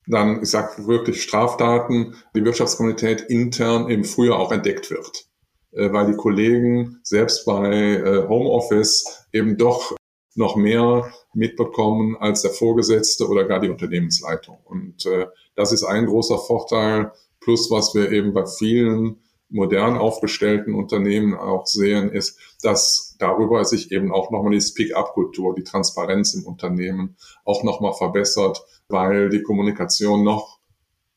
dann, 0.08 0.42
ich 0.42 0.50
sage 0.50 0.88
wirklich 0.88 1.24
Straftaten, 1.24 2.16
die 2.36 2.44
Wirtschaftskommunität 2.44 3.22
intern 3.22 3.90
eben 3.90 4.04
früher 4.04 4.38
auch 4.38 4.52
entdeckt 4.52 4.92
wird, 4.92 5.26
äh, 5.72 5.92
weil 5.92 6.08
die 6.08 6.18
Kollegen 6.18 7.00
selbst 7.04 7.46
bei 7.46 7.72
äh, 7.72 8.28
Homeoffice 8.28 9.28
eben 9.32 9.58
doch 9.58 9.96
noch 10.36 10.56
mehr 10.56 11.12
mitbekommen 11.34 12.18
als 12.18 12.42
der 12.42 12.52
Vorgesetzte 12.52 13.28
oder 13.28 13.46
gar 13.46 13.60
die 13.60 13.70
Unternehmensleitung. 13.70 14.58
Und 14.66 15.06
äh, 15.06 15.28
das 15.56 15.72
ist 15.72 15.84
ein 15.84 16.08
großer 16.08 16.40
Vorteil 16.40 17.12
Plus, 17.44 17.70
was 17.70 17.94
wir 17.94 18.10
eben 18.12 18.34
bei 18.34 18.46
vielen 18.46 19.20
modern 19.54 19.98
aufgestellten 19.98 20.74
Unternehmen 20.74 21.36
auch 21.36 21.66
sehen, 21.66 22.12
ist, 22.12 22.40
dass 22.62 23.16
darüber 23.20 23.64
sich 23.64 23.92
eben 23.92 24.12
auch 24.12 24.32
nochmal 24.32 24.52
die 24.52 24.62
Speak-up-Kultur, 24.62 25.56
die 25.56 25.64
Transparenz 25.64 26.34
im 26.34 26.46
Unternehmen 26.46 27.16
auch 27.46 27.64
nochmal 27.64 27.94
verbessert, 27.94 28.66
weil 28.90 29.30
die 29.30 29.44
Kommunikation 29.44 30.24
noch 30.24 30.60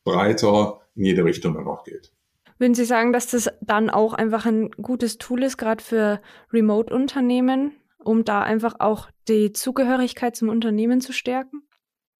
breiter 0.04 0.80
in 0.94 1.04
jede 1.04 1.24
Richtung 1.24 1.54
dann 1.54 1.66
auch 1.66 1.84
geht. 1.84 2.12
Würden 2.58 2.74
Sie 2.74 2.84
sagen, 2.84 3.12
dass 3.12 3.26
das 3.28 3.50
dann 3.60 3.90
auch 3.90 4.14
einfach 4.14 4.46
ein 4.46 4.70
gutes 4.70 5.18
Tool 5.18 5.42
ist, 5.42 5.58
gerade 5.58 5.82
für 5.82 6.20
Remote-Unternehmen, 6.52 7.72
um 7.98 8.24
da 8.24 8.42
einfach 8.42 8.76
auch 8.78 9.08
die 9.28 9.52
Zugehörigkeit 9.52 10.36
zum 10.36 10.48
Unternehmen 10.48 11.00
zu 11.00 11.12
stärken? 11.12 11.65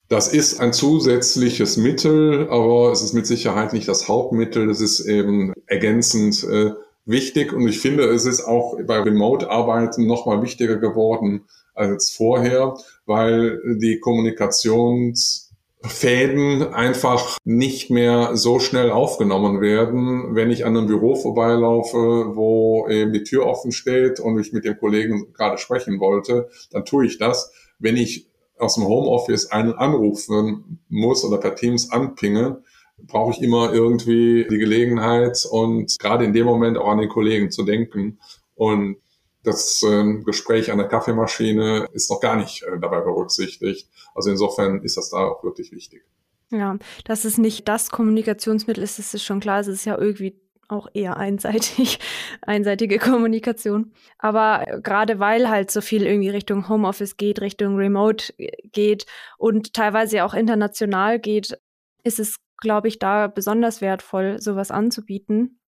Das 0.09 0.33
ist 0.33 0.61
ein 0.61 0.73
zusätzliches 0.73 1.77
Mittel, 1.77 2.49
aber 2.49 2.93
es 2.93 3.03
ist 3.03 3.13
mit 3.13 3.27
Sicherheit 3.27 3.73
nicht 3.73 3.89
das 3.89 4.07
Hauptmittel. 4.07 4.69
Das 4.69 4.81
ist 4.81 5.01
eben 5.01 5.53
ergänzend 5.67 6.45
äh, 6.45 6.71
wichtig 7.07 7.53
und 7.53 7.67
ich 7.67 7.81
finde, 7.81 8.05
es 8.05 8.25
ist 8.25 8.45
auch 8.45 8.79
bei 8.87 9.01
Remote-Arbeiten 9.01 10.07
nochmal 10.07 10.43
wichtiger 10.43 10.77
geworden 10.77 11.47
als 11.75 12.11
vorher, 12.11 12.77
weil 13.05 13.61
die 13.81 13.99
Kommunikationsfäden 13.99 16.73
einfach 16.73 17.37
nicht 17.45 17.91
mehr 17.91 18.37
so 18.37 18.61
schnell 18.61 18.91
aufgenommen 18.91 19.61
werden. 19.61 20.37
Wenn 20.37 20.53
ich 20.53 20.65
an 20.65 20.77
einem 20.77 20.87
Büro 20.87 21.17
vorbeilaufe, 21.17 22.37
wo 22.37 22.87
eben 22.89 23.13
die 23.13 23.25
Tür 23.25 23.47
offen 23.47 23.73
steht 23.73 24.21
und 24.21 24.39
ich 24.39 24.53
mit 24.53 24.65
dem 24.65 24.79
Kollegen 24.79 25.33
gerade 25.33 25.59
sprechen 25.59 25.99
wollte, 25.99 26.49
dann 26.71 26.85
tue 26.85 27.07
ich 27.07 27.19
das. 27.19 27.51
Wenn 27.81 27.97
ich 27.97 28.29
aus 28.59 28.75
dem 28.75 28.85
Homeoffice 28.85 29.51
einen 29.51 29.75
anrufen 29.75 30.81
muss 30.89 31.25
oder 31.25 31.39
per 31.39 31.55
Teams 31.55 31.91
anpinge, 31.91 32.63
brauche 32.99 33.33
ich 33.33 33.43
immer 33.43 33.73
irgendwie 33.73 34.47
die 34.49 34.59
Gelegenheit 34.59 35.47
und 35.51 35.99
gerade 35.99 36.25
in 36.25 36.33
dem 36.33 36.47
Moment 36.47 36.79
auch 36.79 36.89
an 36.89 36.99
den 36.99 37.09
Kollegen 37.09 37.51
zu 37.51 37.65
denken. 37.65 38.19
Und 38.55 38.97
das 39.43 39.83
äh, 39.83 40.23
Gespräch 40.25 40.73
an 40.73 40.79
der 40.79 40.89
Kaffeemaschine 40.89 41.89
ist 41.93 42.11
noch 42.11 42.21
gar 42.21 42.37
nicht 42.37 42.63
äh, 42.63 42.79
dabei 42.81 43.01
berücksichtigt. 43.01 43.89
Also 44.15 44.31
insofern 44.31 44.83
ist 44.83 44.97
das 44.97 45.11
da 45.11 45.19
auch 45.19 45.45
wirklich 45.45 45.73
wichtig. 45.73 46.03
Ja, 46.51 46.79
dass 47.05 47.25
es 47.25 47.39
nicht 47.39 47.69
das 47.69 47.91
Kommunikationsmittel 47.91 48.83
ist, 48.83 48.99
das 48.99 49.15
ist 49.15 49.25
schon 49.25 49.41
klar. 49.41 49.61
Es 49.61 49.67
ist 49.67 49.85
ja 49.85 49.99
irgendwie 49.99 50.41
auch 50.69 50.89
eher 50.95 51.17
einseitig, 51.17 51.99
einseitige 52.43 52.99
Kommunikation. 52.99 53.93
Aber 54.19 54.65
äh, 54.67 54.81
gerade 54.81 55.19
weil 55.19 55.49
halt 55.49 55.71
so 55.71 55.81
viel 55.81 56.05
irgendwie 56.07 56.31
Richtung 56.31 56.69
Homeoffice 56.69 57.17
geht, 57.17 57.41
Richtung 57.41 57.77
Remote 57.77 58.33
äh, 58.39 58.51
geht 58.69 59.07
und 59.39 59.73
teilweise 59.75 60.25
auch 60.25 60.35
international 60.35 61.19
geht, 61.19 61.59
ist 62.05 62.19
es, 62.19 62.39
glaube 62.59 62.89
ich, 62.89 62.99
da 62.99 63.27
besonders 63.27 63.81
wertvoll, 63.81 64.41
sowas 64.41 64.71
anzubieten. 64.71 65.61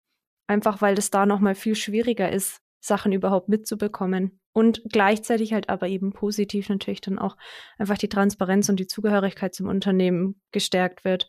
Einfach 0.47 0.81
weil 0.81 0.97
es 0.97 1.11
da 1.11 1.25
nochmal 1.25 1.55
viel 1.55 1.75
schwieriger 1.75 2.31
ist, 2.31 2.61
Sachen 2.79 3.11
überhaupt 3.11 3.49
mitzubekommen. 3.49 4.39
Und 4.51 4.81
gleichzeitig 4.91 5.53
halt 5.53 5.69
aber 5.69 5.87
eben 5.87 6.11
positiv 6.11 6.69
natürlich 6.69 7.01
dann 7.01 7.19
auch 7.19 7.37
einfach 7.77 7.97
die 7.97 8.09
Transparenz 8.09 8.67
und 8.67 8.79
die 8.79 8.87
Zugehörigkeit 8.87 9.53
zum 9.53 9.67
Unternehmen 9.67 10.41
gestärkt 10.51 11.05
wird. 11.05 11.27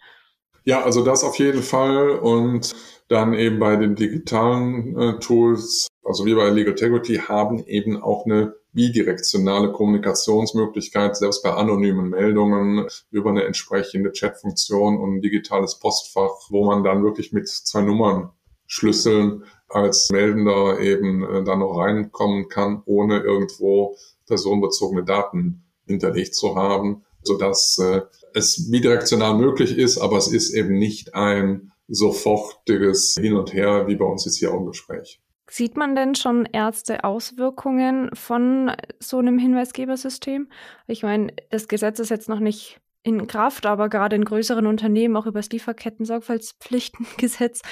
Ja, 0.64 0.82
also 0.82 1.04
das 1.04 1.24
auf 1.24 1.36
jeden 1.36 1.62
Fall. 1.62 2.10
Und 2.10 2.74
dann 3.08 3.34
eben 3.34 3.58
bei 3.58 3.76
den 3.76 3.96
digitalen 3.96 4.98
äh, 4.98 5.18
Tools, 5.18 5.88
also 6.04 6.24
wir 6.26 6.36
bei 6.36 6.48
Legal 6.50 6.72
Integrity 6.72 7.16
haben 7.16 7.64
eben 7.66 8.00
auch 8.00 8.24
eine 8.24 8.54
bidirektionale 8.72 9.72
Kommunikationsmöglichkeit, 9.72 11.16
selbst 11.16 11.42
bei 11.42 11.52
anonymen 11.52 12.10
Meldungen 12.10 12.86
über 13.10 13.30
eine 13.30 13.44
entsprechende 13.44 14.12
Chatfunktion 14.12 14.98
und 14.98 15.16
ein 15.16 15.20
digitales 15.22 15.78
Postfach, 15.80 16.30
wo 16.50 16.64
man 16.64 16.84
dann 16.84 17.02
wirklich 17.02 17.32
mit 17.32 17.48
zwei 17.48 17.82
Nummern 17.82 18.30
Schlüsseln 18.66 19.44
als 19.68 20.10
Meldender 20.10 20.78
eben 20.78 21.24
äh, 21.24 21.42
dann 21.42 21.58
noch 21.58 21.78
reinkommen 21.78 22.48
kann, 22.48 22.82
ohne 22.86 23.18
irgendwo 23.18 23.96
personenbezogene 24.26 25.04
Daten 25.04 25.64
hinterlegt 25.86 26.36
zu 26.36 26.54
haben, 26.54 27.04
sodass 27.22 27.78
äh, 27.78 28.02
es 28.34 28.70
bidirektional 28.70 29.36
möglich 29.36 29.76
ist, 29.76 29.98
aber 29.98 30.16
es 30.16 30.32
ist 30.32 30.54
eben 30.54 30.78
nicht 30.78 31.14
ein 31.14 31.72
sofortiges 31.88 33.16
Hin 33.20 33.34
und 33.34 33.52
Her 33.52 33.88
wie 33.88 33.96
bei 33.96 34.04
uns 34.04 34.24
jetzt 34.24 34.38
hier 34.38 34.52
auch 34.52 34.60
im 34.60 34.66
Gespräch. 34.66 35.20
Sieht 35.50 35.76
man 35.76 35.94
denn 35.96 36.14
schon 36.14 36.46
erste 36.46 37.02
Auswirkungen 37.02 38.14
von 38.14 38.70
so 39.00 39.18
einem 39.18 39.36
Hinweisgebersystem? 39.36 40.48
Ich 40.86 41.02
meine, 41.02 41.34
das 41.50 41.66
Gesetz 41.66 41.98
ist 41.98 42.10
jetzt 42.10 42.28
noch 42.28 42.38
nicht 42.38 42.80
in 43.02 43.26
Kraft, 43.26 43.66
aber 43.66 43.88
gerade 43.88 44.14
in 44.14 44.24
größeren 44.24 44.66
Unternehmen, 44.66 45.16
auch 45.16 45.26
über 45.26 45.40
das 45.40 45.50
Lieferketten-Sorgfaltspflichtengesetz, 45.50 47.62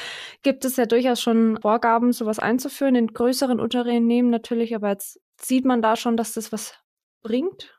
gibt 0.43 0.65
es 0.65 0.77
ja 0.77 0.87
durchaus 0.87 1.21
schon 1.21 1.61
Vorgaben, 1.61 2.13
sowas 2.13 2.41
einzuführen. 2.41 2.97
In 2.97 3.07
größeren 3.09 3.61
Unternehmen 3.61 4.31
natürlich, 4.31 4.75
aber 4.75 4.89
jetzt 4.89 5.21
sieht 5.41 5.65
man 5.65 5.81
da 5.81 5.95
schon, 5.95 6.17
dass 6.17 6.33
das 6.33 6.51
was 6.51 6.75
bringt? 7.23 7.78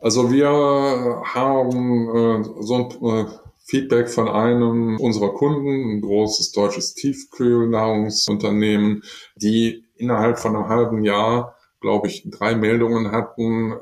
Also 0.00 0.30
wir 0.30 0.48
haben 0.48 2.08
äh, 2.08 2.44
so 2.60 2.74
ein 2.74 2.90
äh, 3.02 3.26
Feedback 3.64 4.08
von 4.08 4.28
einem 4.28 4.96
unserer 4.98 5.34
Kunden, 5.34 5.96
ein 5.96 6.00
großes 6.00 6.52
deutsches 6.52 6.94
Tiefkühlnahrungsunternehmen, 6.94 9.02
die 9.36 9.84
innerhalb 9.96 10.38
von 10.38 10.54
einem 10.54 10.68
halben 10.68 11.02
Jahr, 11.02 11.56
glaube 11.80 12.06
ich, 12.06 12.30
drei 12.30 12.54
Meldungen 12.54 13.10
hatten, 13.10 13.74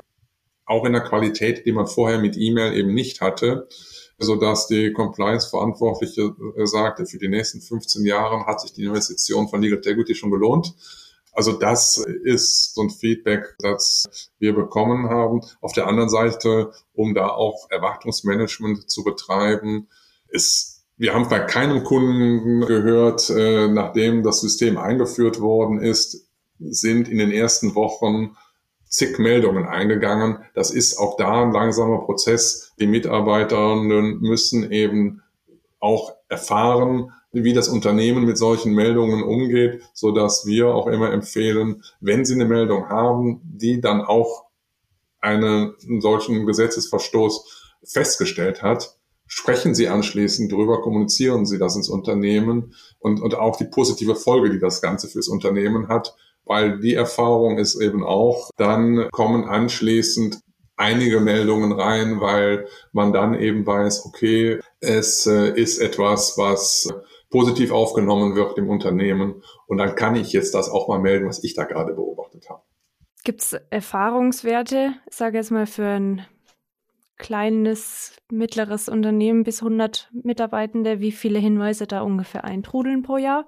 auch 0.65 0.85
in 0.85 0.93
der 0.93 1.03
Qualität, 1.03 1.65
die 1.65 1.71
man 1.71 1.87
vorher 1.87 2.19
mit 2.19 2.35
E-Mail 2.35 2.73
eben 2.73 2.93
nicht 2.93 3.21
hatte, 3.21 3.69
so 4.17 4.35
dass 4.35 4.67
die 4.67 4.91
Compliance-Verantwortliche 4.91 6.35
äh, 6.57 6.65
sagte, 6.65 7.05
für 7.05 7.19
die 7.19 7.29
nächsten 7.29 7.61
15 7.61 8.05
Jahre 8.05 8.45
hat 8.45 8.59
sich 8.59 8.73
die 8.73 8.83
Investition 8.85 9.47
von 9.47 9.61
Legal 9.61 9.77
Integrity 9.77 10.15
schon 10.15 10.31
gelohnt. 10.31 10.73
Also 11.37 11.51
das 11.51 12.03
ist 12.23 12.73
so 12.73 12.81
ein 12.81 12.89
Feedback, 12.89 13.53
das 13.59 14.31
wir 14.39 14.55
bekommen 14.55 15.07
haben. 15.07 15.41
Auf 15.61 15.71
der 15.71 15.85
anderen 15.85 16.09
Seite, 16.09 16.71
um 16.93 17.13
da 17.13 17.27
auch 17.27 17.69
Erwartungsmanagement 17.69 18.89
zu 18.89 19.03
betreiben, 19.03 19.87
ist 20.29 20.83
wir 20.97 21.13
haben 21.13 21.29
bei 21.29 21.37
keinem 21.37 21.83
Kunden 21.83 22.61
gehört, 22.61 23.29
äh, 23.29 23.67
nachdem 23.67 24.23
das 24.23 24.41
System 24.41 24.79
eingeführt 24.79 25.39
worden 25.39 25.79
ist, 25.79 26.27
sind 26.57 27.07
in 27.07 27.19
den 27.19 27.31
ersten 27.31 27.75
Wochen 27.75 28.35
zig 28.89 29.19
Meldungen 29.19 29.67
eingegangen. 29.67 30.39
Das 30.55 30.71
ist 30.71 30.97
auch 30.97 31.17
da 31.17 31.43
ein 31.43 31.51
langsamer 31.51 31.99
Prozess. 31.99 32.73
Die 32.79 32.87
Mitarbeiterinnen 32.87 34.21
müssen 34.21 34.71
eben 34.71 35.21
auch 35.79 36.15
erfahren, 36.29 37.11
wie 37.43 37.53
das 37.53 37.67
Unternehmen 37.67 38.25
mit 38.25 38.37
solchen 38.37 38.73
Meldungen 38.73 39.23
umgeht, 39.23 39.81
so 39.93 40.11
dass 40.11 40.45
wir 40.45 40.67
auch 40.67 40.87
immer 40.87 41.11
empfehlen, 41.11 41.83
wenn 41.99 42.25
Sie 42.25 42.35
eine 42.35 42.45
Meldung 42.45 42.89
haben, 42.89 43.41
die 43.43 43.81
dann 43.81 44.01
auch 44.01 44.45
einen 45.19 45.73
solchen 45.99 46.45
Gesetzesverstoß 46.45 47.75
festgestellt 47.83 48.61
hat, 48.61 48.97
sprechen 49.25 49.75
Sie 49.75 49.87
anschließend 49.87 50.51
drüber, 50.51 50.81
kommunizieren 50.81 51.45
Sie 51.45 51.57
das 51.57 51.75
ins 51.75 51.89
Unternehmen 51.89 52.73
und, 52.99 53.21
und 53.21 53.35
auch 53.35 53.57
die 53.57 53.65
positive 53.65 54.15
Folge, 54.15 54.49
die 54.49 54.59
das 54.59 54.81
Ganze 54.81 55.07
fürs 55.07 55.27
Unternehmen 55.27 55.89
hat, 55.89 56.15
weil 56.45 56.79
die 56.79 56.93
Erfahrung 56.93 57.57
ist 57.57 57.79
eben 57.81 58.05
auch, 58.05 58.49
dann 58.57 59.09
kommen 59.11 59.43
anschließend 59.43 60.39
einige 60.77 61.19
Meldungen 61.19 61.71
rein, 61.73 62.21
weil 62.21 62.67
man 62.93 63.11
dann 63.11 63.33
eben 63.33 63.65
weiß, 63.65 64.05
okay, 64.05 64.59
es 64.79 65.25
äh, 65.25 65.49
ist 65.59 65.79
etwas, 65.79 66.37
was 66.37 66.87
positiv 67.29 67.71
aufgenommen 67.71 68.35
wird 68.35 68.57
im 68.57 68.69
Unternehmen 68.69 69.43
und 69.67 69.77
dann 69.77 69.95
kann 69.95 70.15
ich 70.15 70.31
jetzt 70.33 70.53
das 70.53 70.69
auch 70.69 70.87
mal 70.87 70.99
melden, 70.99 71.27
was 71.27 71.43
ich 71.43 71.53
da 71.53 71.65
gerade 71.65 71.93
beobachtet 71.93 72.49
habe. 72.49 72.61
Gibt 73.23 73.41
es 73.41 73.53
Erfahrungswerte, 73.69 74.93
ich 75.09 75.15
sage 75.15 75.37
jetzt 75.37 75.51
mal 75.51 75.65
für 75.65 75.87
ein 75.87 76.25
kleines, 77.17 78.13
mittleres 78.31 78.89
Unternehmen 78.89 79.43
bis 79.43 79.61
100 79.61 80.09
Mitarbeitende, 80.23 80.99
wie 80.99 81.11
viele 81.11 81.39
Hinweise 81.39 81.87
da 81.87 82.01
ungefähr 82.01 82.43
eintrudeln 82.43 83.01
pro 83.01 83.17
Jahr? 83.17 83.47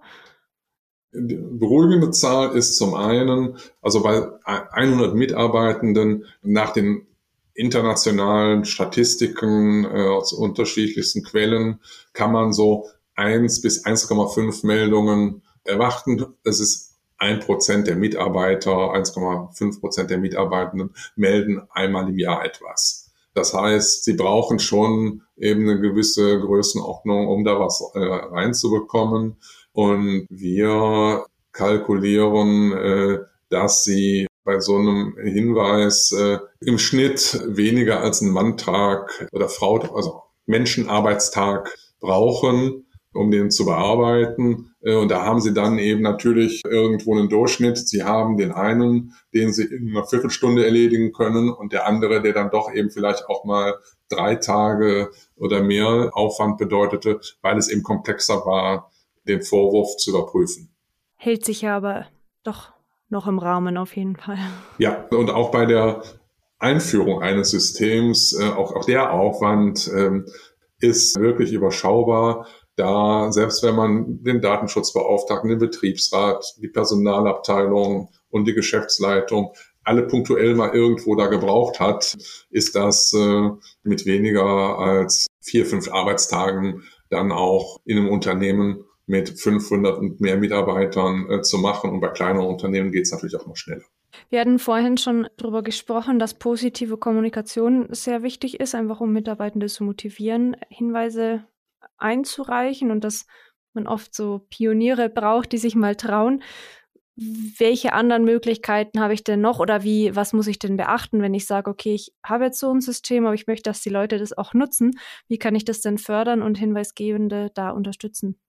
Die 1.13 1.36
beruhigende 1.36 2.12
Zahl 2.12 2.56
ist 2.56 2.78
zum 2.78 2.94
einen, 2.94 3.58
also 3.82 4.04
bei 4.04 4.28
100 4.44 5.15
Mitarbeitenden 5.15 6.26
nach 6.44 6.72
den 6.72 7.08
internationalen 7.54 8.63
Statistiken 8.63 9.86
äh, 9.86 10.08
aus 10.08 10.34
unterschiedlichsten 10.34 11.24
Quellen 11.24 11.80
kann 12.13 12.32
man 12.32 12.54
so 12.54 12.88
1 13.19 13.62
bis 13.62 13.86
1,5 13.86 14.65
Meldungen 14.65 15.43
erwarten. 15.65 16.25
Es 16.43 16.62
ist 16.62 16.95
ein 17.17 17.41
Prozent 17.41 17.88
der 17.88 17.97
Mitarbeiter, 17.97 18.71
1,5 18.71 19.82
Prozent 19.82 20.10
der 20.10 20.17
Mitarbeitenden 20.17 20.91
melden 21.17 21.62
einmal 21.69 22.08
im 22.08 22.17
Jahr 22.17 22.45
etwas. 22.45 23.12
Das 23.34 23.53
heißt, 23.53 24.05
sie 24.05 24.13
brauchen 24.13 24.60
schon 24.60 25.21
eben 25.38 25.69
eine 25.69 25.82
gewisse 25.82 26.39
Größenordnung, 26.39 27.27
um 27.27 27.43
da 27.43 27.60
was 27.60 27.84
äh, 27.93 27.99
reinzubekommen. 27.99 29.36
Und 29.73 30.25
wir 30.29 31.25
kalkulieren, 31.51 32.71
äh, 32.71 33.19
dass 33.49 33.84
sie 33.84 34.27
bei 34.45 34.60
so 34.62 34.77
einem 34.77 35.17
Hinweis 35.21 36.12
äh, 36.13 36.39
im 36.62 36.79
Schnitt 36.79 37.39
weniger 37.45 37.99
als 37.99 38.21
einen 38.21 38.32
Manntag 38.32 39.27
oder 39.34 39.49
Frau, 39.49 39.77
also 39.93 40.23
Menschenarbeitstag 40.45 41.77
brauchen, 41.99 42.86
um 43.13 43.32
den 43.32 43.52
zu 43.52 43.65
bearbeiten. 43.65 44.76
Äh, 44.82 44.95
und 44.95 45.10
da 45.10 45.24
haben 45.24 45.41
sie 45.41 45.54
dann 45.54 45.78
eben 45.80 46.02
natürlich 46.02 46.63
irgendwo 46.65 47.17
einen 47.17 47.30
Durchschnitt. 47.30 47.78
Sie 47.78 48.04
haben 48.04 48.38
den 48.38 48.52
einen, 48.52 49.13
den 49.34 49.52
sie 49.52 49.65
in 49.65 49.89
einer 49.89 50.06
Viertelstunde 50.06 50.65
erledigen 50.65 51.12
können 51.12 51.50
und 51.50 51.74
der 51.74 51.88
andere, 51.88 52.22
der 52.22 52.34
dann 52.34 52.52
doch 52.52 52.74
eben 52.74 52.91
vielleicht 52.91 53.28
auch 53.28 53.45
mal 53.45 53.76
drei 54.10 54.36
Tage 54.36 55.12
oder 55.36 55.62
mehr 55.62 56.12
Aufwand 56.13 56.58
bedeutete, 56.58 57.19
weil 57.41 57.58
es 57.58 57.69
eben 57.69 57.84
komplexer 57.84 58.45
war, 58.45 58.91
den 59.28 59.41
Vorwurf 59.41 59.98
zu 59.98 60.12
überprüfen. 60.12 60.69
Hält 61.15 61.45
sich 61.45 61.62
ja 61.62 61.78
aber 61.78 62.08
doch 62.43 62.72
noch 63.10 63.28
im 63.28 63.39
Rahmen 63.39 63.78
auf 63.78 63.95
jeden 63.95 64.15
Fall. 64.15 64.38
Ja, 64.78 65.06
und 65.12 65.30
auch 65.32 65.52
bei 65.52 65.65
der 65.65 66.04
Einführung 66.60 67.22
eines 67.22 67.52
Systems, 67.52 68.34
äh, 68.39 68.50
auch, 68.50 68.76
auch 68.76 68.86
der 68.86 69.13
Aufwand 69.13 69.89
ähm, 69.95 70.26
ist 70.80 71.19
wirklich 71.19 71.52
überschaubar. 71.52 72.48
Da, 72.80 73.30
selbst 73.34 73.62
wenn 73.62 73.76
man 73.76 74.24
den 74.24 74.39
Datenschutzbeauftragten, 74.39 75.50
den 75.50 75.60
Betriebsrat, 75.60 76.56
die 76.62 76.70
Personalabteilung 76.70 78.08
und 78.30 78.46
die 78.48 78.54
Geschäftsleitung 78.54 79.54
alle 79.84 80.08
punktuell 80.08 80.56
mal 80.56 80.74
irgendwo 80.74 81.15
da 81.15 81.28
gebraucht 81.28 81.82
hat, 81.82 82.18
ist 82.50 82.76
das 82.76 83.12
äh, 83.12 83.50
mit 83.84 84.06
weniger 84.06 84.80
als 84.80 85.28
vier, 85.42 85.65
fünf 85.65 85.92
Arbeitstagen 85.92 86.84
dann 87.10 87.34
auch 87.34 87.80
in 87.84 87.98
einem 87.98 88.08
Unternehmen 88.08 88.86
mit 89.08 89.28
500 89.28 89.98
und 89.98 90.22
mehr 90.22 90.38
Mitarbeitern 90.38 91.30
äh, 91.30 91.42
zu 91.42 91.58
machen. 91.58 91.89
Und 91.89 92.00
bei 92.00 92.08
kleineren 92.08 92.48
Unternehmen 92.48 92.94
geht 92.94 93.08
es 93.08 93.12
natürlich 93.12 93.36
auch 93.36 93.48
noch 93.48 93.58
schneller. 93.58 93.84
Wir 94.30 94.39
hatten 94.39 94.58
vorhin 94.58 94.98
schon 94.98 95.28
darüber 95.36 95.63
gesprochen, 95.63 96.18
dass 96.18 96.34
positive 96.34 96.96
Kommunikation 96.96 97.88
sehr 97.89 98.24
wichtig 98.24 98.62
ist, 98.62 98.74
einfach 98.74 99.02
um 99.02 99.12
Mitarbeitende 99.12 99.68
zu 99.68 99.84
motivieren, 99.84 100.56
Hinweise 100.70 101.44
einzureichen 101.98 102.92
und 102.92 103.04
dass 103.04 103.26
man 103.74 103.88
oft 103.88 104.13
so 104.13 104.46
Pioniere 104.50 105.10
braucht, 105.10 105.52
die 105.52 105.58
sich 105.58 105.76
mal 105.76 105.96
trauen. 105.96 106.42
Welche 107.15 107.92
anderen 107.92 108.24
Möglichkeiten 108.24 109.02
habe 109.02 109.13
ich 109.13 109.26
denn 109.26 109.42
noch 109.42 109.60
oder 109.60 109.84
wie, 109.84 110.15
was 110.15 110.32
muss 110.32 110.48
ich 110.48 110.58
denn 110.58 110.78
beachten, 110.78 111.22
wenn 111.22 111.34
ich 111.34 111.46
sage, 111.46 111.70
okay, 111.70 111.94
ich 111.94 112.13
habe 112.26 112.46
jetzt 112.46 112.60
so 112.60 112.72
ein 112.72 112.80
System, 112.80 113.26
aber 113.26 113.36
ich 113.36 113.46
möchte, 113.46 113.70
dass 113.70 113.82
die 113.82 113.89
Leute 113.89 114.18
das 114.18 114.38
auch 114.38 114.54
nutzen. 114.54 114.98
Wie 115.28 115.38
kann 115.38 115.56
ich 115.56 115.65
das 115.65 115.82
denn 115.82 115.98
fördern 115.98 116.42
und 116.42 116.58
Hinweisgebende 116.58 117.52
da 117.54 117.72
unterstützen? 117.72 118.39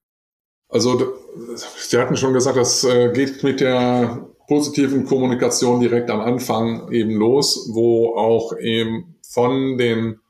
Also, 0.69 1.15
Sie 1.57 1.99
hatten 1.99 2.17
schon 2.17 2.33
gesagt, 2.33 2.57
das 2.57 2.85
äh, 2.85 3.11
geht 3.13 3.43
mit 3.43 3.61
der 3.61 4.29
positiven 4.47 5.05
Kommunikation 5.05 5.81
direkt 5.81 6.11
am 6.11 6.21
Anfang 6.21 6.93
eben 6.93 7.13
los, 7.13 7.71
wo 7.73 8.15
auch 8.15 8.57
eben 8.57 9.17
von 9.23 9.79
den 9.79 10.21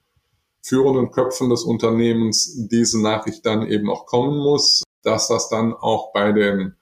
führenden 0.63 1.11
Köpfen 1.11 1.51
des 1.51 1.65
Unternehmens 1.65 2.69
diese 2.69 3.01
Nachricht 3.01 3.47
dann 3.47 3.67
eben 3.67 3.89
auch 3.91 4.07
kommen 4.07 4.39
muss, 4.39 4.83
dass 5.03 5.29
das 5.29 5.49
dann 5.49 5.73
auch 5.73 6.13
bei 6.13 6.33
den 6.33 6.75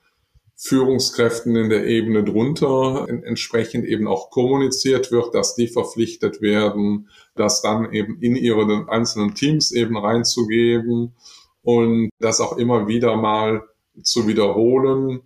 Führungskräften 0.60 1.54
in 1.54 1.70
der 1.70 1.86
Ebene 1.86 2.24
drunter 2.24 3.06
entsprechend 3.08 3.84
eben 3.84 4.08
auch 4.08 4.30
kommuniziert 4.30 5.12
wird, 5.12 5.32
dass 5.32 5.54
die 5.54 5.68
verpflichtet 5.68 6.42
werden, 6.42 7.08
das 7.36 7.62
dann 7.62 7.92
eben 7.92 8.20
in 8.20 8.34
ihre 8.34 8.88
einzelnen 8.88 9.36
Teams 9.36 9.70
eben 9.70 9.96
reinzugeben 9.96 11.14
und 11.62 12.10
das 12.18 12.40
auch 12.40 12.56
immer 12.56 12.88
wieder 12.88 13.16
mal 13.16 13.62
zu 14.02 14.26
wiederholen, 14.26 15.20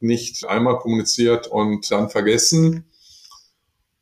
nicht 0.00 0.46
einmal 0.46 0.78
kommuniziert 0.78 1.46
und 1.46 1.90
dann 1.90 2.10
vergessen. 2.10 2.84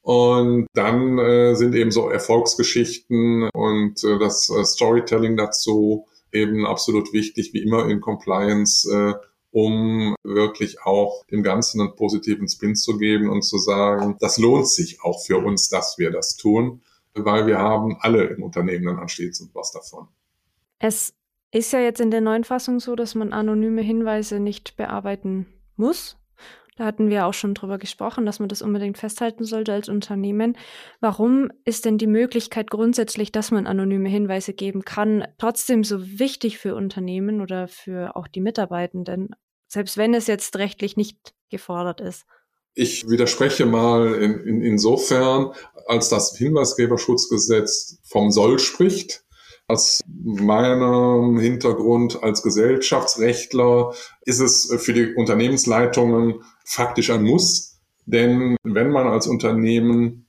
Und 0.03 0.67
dann 0.75 1.19
äh, 1.19 1.55
sind 1.55 1.75
eben 1.77 1.93
so 1.93 2.09
Erfolgsgeschichten 2.09 3.49
und 3.55 4.03
äh, 4.03 4.19
das 4.19 4.51
äh, 4.51 4.65
Storytelling 4.65 5.37
dazu 5.37 6.07
eben 6.33 6.67
absolut 6.67 7.13
wichtig, 7.13 7.53
wie 7.53 7.63
immer 7.63 7.89
in 7.89 8.01
Compliance, 8.01 8.91
äh, 8.91 9.15
um 9.53 10.17
wirklich 10.25 10.83
auch 10.83 11.25
dem 11.27 11.43
Ganzen 11.43 11.81
einen 11.81 11.95
positiven 11.95 12.49
Spin 12.49 12.75
zu 12.75 12.97
geben 12.99 13.31
und 13.31 13.43
zu 13.43 13.59
sagen, 13.59 14.17
das 14.19 14.39
lohnt 14.39 14.69
sich 14.69 15.03
auch 15.03 15.23
für 15.25 15.39
uns, 15.39 15.69
dass 15.69 15.99
wir 15.99 16.11
das 16.11 16.37
tun, 16.37 16.83
weil 17.15 17.47
wir 17.47 17.59
haben 17.59 17.97
alle 18.01 18.25
im 18.25 18.43
Unternehmen 18.43 18.87
dann 18.87 18.99
anschließend 18.99 19.55
was 19.55 19.71
davon. 19.71 20.09
Es 20.79 21.15
ist 21.53 21.73
ja 21.73 21.81
jetzt 21.81 22.01
in 22.01 22.11
der 22.11 22.23
neuen 22.23 22.45
Fassung 22.45 22.81
so, 22.81 22.97
dass 22.97 23.15
man 23.15 23.33
anonyme 23.33 23.83
Hinweise 23.83 24.41
nicht 24.41 24.77
bearbeiten 24.77 25.47
muss. 25.77 26.17
Da 26.77 26.87
hatten 26.87 27.11
wir 27.11 27.27
auch 27.27 27.35
schon 27.35 27.53
drüber 27.53 27.79
gesprochen, 27.79 28.25
dass 28.25 28.39
man 28.39 28.49
das 28.49 28.63
unbedingt 28.63 28.97
festhalten 28.97 29.45
sollte 29.45 29.75
als 29.75 29.91
Unternehmen. 29.91 30.57
Warum 31.01 31.51
ist 31.65 31.85
denn 31.85 31.99
die 31.99 32.07
Möglichkeit 32.07 32.71
grundsätzlich, 32.71 33.31
dass 33.31 33.51
man 33.51 33.67
anonyme 33.67 34.09
Hinweise 34.09 34.55
geben 34.55 34.83
kann, 34.85 35.27
trotzdem 35.37 35.85
so 35.85 36.19
wichtig 36.19 36.59
für 36.59 36.75
Unternehmen 36.75 37.43
oder 37.43 37.69
für 37.69 38.17
auch 38.17 38.27
die 38.27 38.41
Mitarbeitenden, 38.41 39.31
selbst 39.69 39.99
wenn 39.99 40.15
es 40.15 40.27
jetzt 40.27 40.57
rechtlich 40.57 40.97
nicht 40.97 41.35
gefordert 41.51 42.01
ist? 42.01 42.25
Ich 42.75 43.07
widerspreche 43.07 43.67
mal 43.67 44.15
in, 44.15 44.41
in, 44.41 44.63
insofern, 44.63 45.53
als 45.87 46.09
das 46.09 46.35
Hinweisgeberschutzgesetz 46.39 47.99
vom 48.03 48.31
Soll 48.31 48.59
spricht 48.59 49.25
aus 49.73 50.01
meinem 50.07 51.39
Hintergrund 51.39 52.23
als 52.23 52.43
Gesellschaftsrechtler 52.43 53.95
ist 54.23 54.41
es 54.41 54.73
für 54.79 54.93
die 54.93 55.15
Unternehmensleitungen 55.15 56.43
faktisch 56.65 57.11
ein 57.11 57.25
Muss. 57.25 57.81
Denn 58.05 58.57
wenn 58.63 58.91
man 58.91 59.07
als 59.07 59.27
Unternehmen 59.27 60.29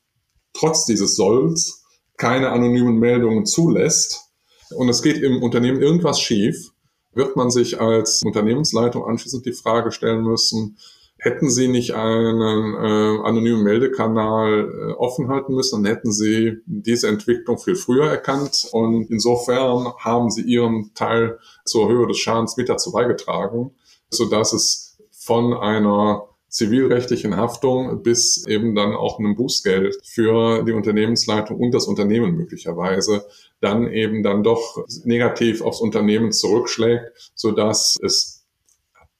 trotz 0.53 0.85
dieses 0.85 1.15
Solls 1.15 1.83
keine 2.17 2.51
anonymen 2.51 2.99
Meldungen 2.99 3.45
zulässt 3.45 4.31
und 4.75 4.87
es 4.87 5.01
geht 5.01 5.17
im 5.17 5.43
Unternehmen 5.43 5.81
irgendwas 5.81 6.21
schief, 6.21 6.71
wird 7.13 7.35
man 7.35 7.51
sich 7.51 7.81
als 7.81 8.21
Unternehmensleitung 8.23 9.05
anschließend 9.05 9.45
die 9.45 9.53
Frage 9.53 9.91
stellen 9.91 10.23
müssen, 10.23 10.77
Hätten 11.23 11.49
Sie 11.49 11.69
nicht 11.69 11.93
einen 11.93 12.73
äh, 12.73 13.23
anonymen 13.23 13.63
Meldekanal 13.63 14.69
äh, 14.69 14.91
offen 14.91 15.29
halten 15.29 15.55
müssen, 15.55 15.81
dann 15.81 15.93
hätten 15.93 16.11
Sie 16.11 16.57
diese 16.65 17.07
Entwicklung 17.07 17.57
viel 17.57 17.77
früher 17.77 18.07
erkannt. 18.07 18.67
Und 18.73 19.09
insofern 19.09 19.93
haben 19.99 20.29
Sie 20.29 20.41
Ihren 20.41 20.93
Teil 20.95 21.39
zur 21.63 21.87
Höhe 21.87 22.07
des 22.07 22.17
Schadens 22.17 22.57
mit 22.57 22.67
dazu 22.67 22.91
beigetragen, 22.91 23.71
sodass 24.09 24.51
es 24.51 24.97
von 25.11 25.53
einer 25.53 26.27
zivilrechtlichen 26.49 27.37
Haftung 27.37 28.03
bis 28.03 28.45
eben 28.45 28.75
dann 28.75 28.93
auch 28.93 29.17
einem 29.17 29.37
Bußgeld 29.37 29.95
für 30.03 30.63
die 30.63 30.73
Unternehmensleitung 30.73 31.57
und 31.57 31.71
das 31.71 31.87
Unternehmen 31.87 32.35
möglicherweise 32.35 33.25
dann 33.61 33.89
eben 33.89 34.23
dann 34.23 34.43
doch 34.43 34.85
negativ 35.05 35.61
aufs 35.61 35.79
Unternehmen 35.79 36.33
zurückschlägt, 36.33 37.31
sodass 37.33 37.97
es 38.03 38.43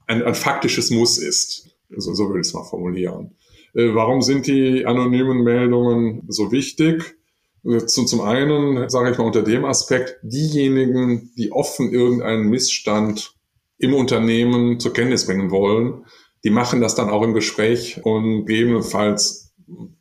ein, 0.06 0.22
ein 0.22 0.36
faktisches 0.36 0.92
Muss 0.92 1.18
ist. 1.18 1.73
So, 1.98 2.14
so 2.14 2.30
will 2.30 2.42
ich 2.42 2.48
es 2.48 2.54
mal 2.54 2.64
formulieren. 2.64 3.36
Äh, 3.74 3.94
warum 3.94 4.22
sind 4.22 4.48
die 4.48 4.86
anonymen 4.86 5.44
Meldungen 5.44 6.24
so 6.28 6.52
wichtig? 6.52 7.16
Äh, 7.66 7.86
zum, 7.86 8.08
zum 8.08 8.22
einen 8.22 8.90
sage 8.90 9.12
ich 9.12 9.18
mal 9.18 9.26
unter 9.26 9.42
dem 9.42 9.66
Aspekt, 9.66 10.18
diejenigen, 10.24 11.32
die 11.38 11.52
offen 11.52 11.92
irgendeinen 11.92 12.50
Missstand 12.50 13.36
im 13.78 13.94
Unternehmen 13.94 14.80
zur 14.80 14.94
Kenntnis 14.94 15.26
bringen 15.26 15.52
wollen, 15.52 16.06
die 16.44 16.50
machen 16.50 16.82
das 16.82 16.96
dann 16.96 17.10
auch 17.10 17.24
im 17.24 17.34
Gespräch 17.34 18.02
und 18.04 18.46
gegebenenfalls 18.46 19.54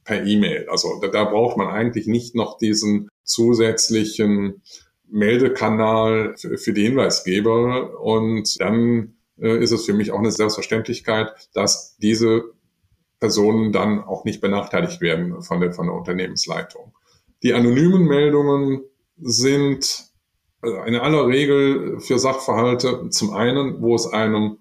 per 0.04 0.26
E-Mail. 0.26 0.68
Also 0.68 0.98
da, 1.00 1.08
da 1.08 1.24
braucht 1.24 1.56
man 1.56 1.68
eigentlich 1.68 2.06
nicht 2.06 2.34
noch 2.34 2.58
diesen 2.58 3.08
zusätzlichen 3.24 4.62
Meldekanal 5.08 6.34
für, 6.36 6.58
für 6.58 6.72
die 6.72 6.84
Hinweisgeber 6.84 8.00
und 8.00 8.60
dann 8.60 9.14
äh, 9.42 9.58
ist 9.62 9.72
es 9.72 9.84
für 9.84 9.92
mich 9.92 10.12
auch 10.12 10.18
eine 10.18 10.30
Selbstverständlichkeit, 10.30 11.32
dass 11.52 11.96
diese 11.98 12.44
Personen 13.20 13.72
dann 13.72 14.02
auch 14.02 14.24
nicht 14.24 14.40
benachteiligt 14.40 15.00
werden 15.00 15.42
von 15.42 15.60
der, 15.60 15.72
von 15.72 15.86
der 15.86 15.94
Unternehmensleitung. 15.94 16.94
Die 17.42 17.52
anonymen 17.52 18.04
Meldungen 18.04 18.82
sind 19.20 20.06
äh, 20.62 20.88
in 20.88 20.94
aller 20.94 21.26
Regel 21.26 22.00
für 22.00 22.18
Sachverhalte 22.18 23.10
zum 23.10 23.34
einen, 23.34 23.82
wo 23.82 23.94
es 23.94 24.06
einem 24.06 24.58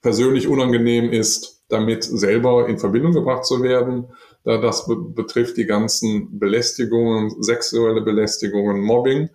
persönlich 0.00 0.48
unangenehm 0.48 1.10
ist, 1.10 1.62
damit 1.68 2.04
selber 2.04 2.68
in 2.68 2.78
Verbindung 2.78 3.12
gebracht 3.12 3.46
zu 3.46 3.62
werden. 3.62 4.08
Das 4.44 4.88
betrifft 5.14 5.56
die 5.56 5.66
ganzen 5.66 6.38
Belästigungen, 6.38 7.40
sexuelle 7.40 8.02
Belästigungen, 8.02 8.80
Mobbing. 8.80 9.30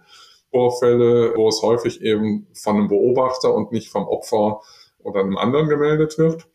Vorfälle, 0.51 1.33
wo 1.35 1.47
es 1.49 1.61
häufig 1.61 2.01
eben 2.01 2.47
von 2.53 2.77
einem 2.77 2.87
Beobachter 2.87 3.53
und 3.53 3.71
nicht 3.71 3.89
vom 3.89 4.07
Opfer 4.07 4.61
oder 4.99 5.21
einem 5.21 5.37
anderen 5.37 5.69
gemeldet 5.69 6.17
wird. 6.17 6.47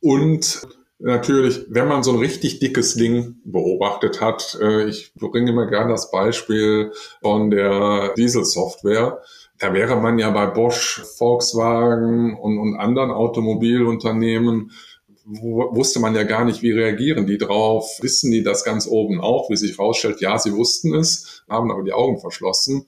Und 0.00 0.66
natürlich, 0.98 1.66
wenn 1.68 1.88
man 1.88 2.02
so 2.02 2.12
ein 2.12 2.18
richtig 2.18 2.58
dickes 2.58 2.94
Ding 2.94 3.36
beobachtet 3.44 4.20
hat, 4.20 4.58
äh, 4.60 4.86
ich 4.86 5.12
bringe 5.14 5.50
immer 5.50 5.66
gerne 5.66 5.92
das 5.92 6.10
Beispiel 6.10 6.92
von 7.22 7.50
der 7.50 8.14
Dieselsoftware. 8.14 9.22
Da 9.58 9.72
wäre 9.72 9.96
man 9.96 10.18
ja 10.18 10.30
bei 10.30 10.46
Bosch, 10.46 11.02
Volkswagen 11.16 12.36
und, 12.36 12.58
und 12.58 12.76
anderen 12.76 13.10
Automobilunternehmen 13.10 14.72
wusste 15.26 15.98
man 15.98 16.14
ja 16.14 16.22
gar 16.22 16.44
nicht, 16.44 16.62
wie 16.62 16.70
reagieren 16.70 17.26
die 17.26 17.38
drauf. 17.38 17.98
Wissen 18.00 18.30
die 18.30 18.42
das 18.42 18.64
ganz 18.64 18.86
oben 18.86 19.20
auch, 19.20 19.50
wie 19.50 19.56
sich 19.56 19.78
rausstellt? 19.78 20.20
Ja, 20.20 20.38
sie 20.38 20.54
wussten 20.54 20.94
es, 20.94 21.42
haben 21.48 21.70
aber 21.72 21.82
die 21.82 21.92
Augen 21.92 22.20
verschlossen. 22.20 22.86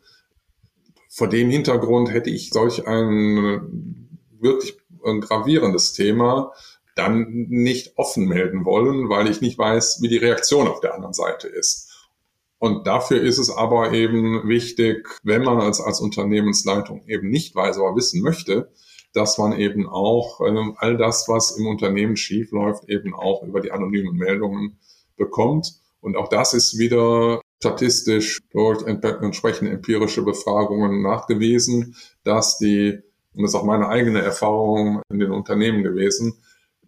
Vor 1.09 1.29
dem 1.29 1.51
Hintergrund 1.51 2.13
hätte 2.13 2.31
ich 2.31 2.51
solch 2.51 2.87
ein 2.87 4.09
wirklich 4.41 4.79
gravierendes 5.03 5.93
Thema 5.95 6.53
dann 6.95 7.47
nicht 7.49 7.97
offen 7.97 8.27
melden 8.27 8.65
wollen, 8.65 9.09
weil 9.09 9.29
ich 9.31 9.41
nicht 9.41 9.59
weiß, 9.59 9.99
wie 10.03 10.09
die 10.09 10.17
Reaktion 10.17 10.69
auf 10.69 10.81
der 10.81 10.95
anderen 10.95 11.15
Seite 11.15 11.49
ist. 11.49 11.89
Und 12.59 12.89
dafür 12.89 13.21
ist 13.21 13.39
es 13.39 13.51
aber 13.51 13.93
eben 13.93 14.49
wichtig, 14.49 15.09
wenn 15.23 15.45
man 15.45 15.61
als, 15.61 15.81
als 15.81 16.01
Unternehmensleitung 16.01 17.05
eben 17.07 17.31
nicht 17.31 17.55
weiß, 17.55 17.79
aber 17.79 17.95
wissen 17.95 18.21
möchte, 18.21 18.73
dass 19.13 19.39
man 19.39 19.53
eben 19.53 19.87
auch 19.89 20.41
äh, 20.41 20.73
all 20.77 20.97
das, 20.97 21.29
was 21.29 21.57
im 21.59 21.67
Unternehmen 21.67 22.17
schief 22.17 22.51
läuft, 22.53 22.89
eben 22.89 23.15
auch 23.15 23.43
über 23.43 23.61
die 23.61 23.73
anonymen 23.73 24.17
Meldungen 24.17 24.79
bekommt. 25.17 25.81
Und 26.01 26.17
auch 26.17 26.29
das 26.29 26.55
ist 26.55 26.79
wieder 26.79 27.41
statistisch 27.61 28.39
durch 28.53 28.85
entsprechende 28.87 29.73
empirische 29.73 30.23
Befragungen 30.23 31.03
nachgewiesen, 31.03 31.97
dass 32.23 32.59
die, 32.59 32.99
und 33.35 33.43
das 33.43 33.51
ist 33.53 33.55
auch 33.57 33.65
meine 33.65 33.89
eigene 33.89 34.23
Erfahrung 34.23 35.03
in 35.11 35.19
den 35.19 35.33
Unternehmen 35.33 35.83
gewesen, 35.83 36.39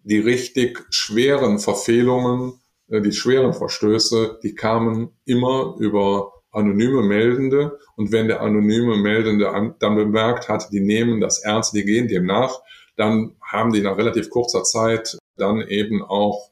die 0.03 0.19
richtig 0.19 0.85
schweren 0.89 1.59
Verfehlungen, 1.59 2.53
äh, 2.87 3.01
die 3.01 3.11
schweren 3.11 3.53
Verstöße, 3.53 4.39
die 4.43 4.55
kamen 4.55 5.11
immer 5.25 5.75
über 5.79 6.40
anonyme 6.51 7.01
Meldende. 7.03 7.79
Und 7.95 8.11
wenn 8.11 8.27
der 8.27 8.41
anonyme 8.41 8.97
Meldende 8.97 9.75
dann 9.79 9.95
bemerkt 9.95 10.49
hat, 10.49 10.71
die 10.71 10.81
nehmen 10.81 11.21
das 11.21 11.39
ernst, 11.39 11.73
die 11.73 11.83
gehen 11.83 12.07
dem 12.07 12.25
nach, 12.25 12.61
dann 12.95 13.35
haben 13.41 13.71
die 13.71 13.81
nach 13.81 13.97
relativ 13.97 14.29
kurzer 14.29 14.63
Zeit 14.63 15.17
dann 15.37 15.61
eben 15.61 16.03
auch 16.03 16.49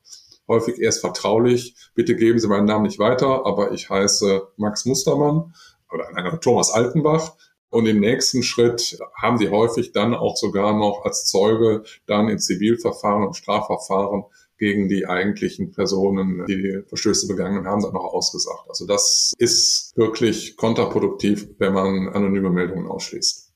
häufig 0.47 0.79
erst 0.79 1.01
vertraulich, 1.01 1.75
bitte 1.93 2.15
geben 2.15 2.39
Sie 2.39 2.47
meinen 2.47 2.65
Namen 2.65 2.85
nicht 2.85 2.99
weiter, 2.99 3.45
aber 3.45 3.71
ich 3.71 3.89
heiße 3.89 4.47
Max 4.57 4.85
Mustermann 4.85 5.53
oder 5.91 6.39
Thomas 6.39 6.71
Altenbach. 6.71 7.33
Und 7.71 7.85
im 7.85 7.99
nächsten 7.99 8.41
Schritt 8.41 8.97
haben 9.15 9.37
die 9.37 9.49
häufig 9.49 9.91
dann 9.91 10.15
auch 10.15 10.35
sogar 10.35 10.73
noch 10.73 11.05
als 11.05 11.25
Zeuge 11.25 11.83
dann 12.07 12.27
in 12.27 12.39
Zivilverfahren 12.39 13.23
und 13.27 13.35
Strafverfahren 13.35 14.23
gegen 14.59 14.89
die 14.89 15.07
eigentlichen 15.07 15.71
Personen, 15.71 16.45
die 16.45 16.57
die 16.57 16.81
Verstöße 16.87 17.27
begangen 17.27 17.65
haben, 17.65 17.81
dann 17.81 17.93
noch 17.93 18.13
ausgesagt. 18.13 18.65
Also 18.67 18.85
das 18.85 19.33
ist 19.37 19.93
wirklich 19.95 20.57
kontraproduktiv, 20.57 21.47
wenn 21.57 21.73
man 21.73 22.09
anonyme 22.09 22.49
Meldungen 22.49 22.87
ausschließt. 22.87 23.53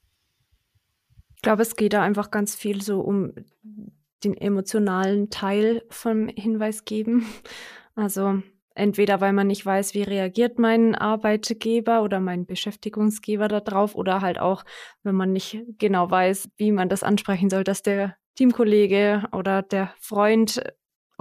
Ich 1.35 1.41
glaube, 1.41 1.61
es 1.61 1.75
geht 1.75 1.93
da 1.93 2.01
einfach 2.01 2.31
ganz 2.31 2.55
viel 2.55 2.81
so 2.81 3.01
um 3.01 3.33
den 4.23 4.35
emotionalen 4.37 5.29
Teil 5.29 5.83
vom 5.89 6.29
Hinweis 6.29 6.85
geben. 6.85 7.25
Also 7.95 8.41
entweder 8.75 9.21
weil 9.21 9.33
man 9.33 9.47
nicht 9.47 9.65
weiß, 9.65 9.93
wie 9.93 10.01
reagiert 10.03 10.57
mein 10.57 10.95
Arbeitgeber 10.95 12.01
oder 12.01 12.19
mein 12.19 12.45
Beschäftigungsgeber 12.45 13.47
darauf 13.47 13.93
oder 13.95 14.21
halt 14.21 14.39
auch, 14.39 14.63
wenn 15.03 15.15
man 15.15 15.31
nicht 15.31 15.61
genau 15.77 16.09
weiß, 16.09 16.49
wie 16.57 16.71
man 16.71 16.89
das 16.89 17.03
ansprechen 17.03 17.49
soll, 17.49 17.63
dass 17.63 17.83
der 17.83 18.15
Teamkollege 18.35 19.25
oder 19.31 19.61
der 19.61 19.93
Freund 19.99 20.63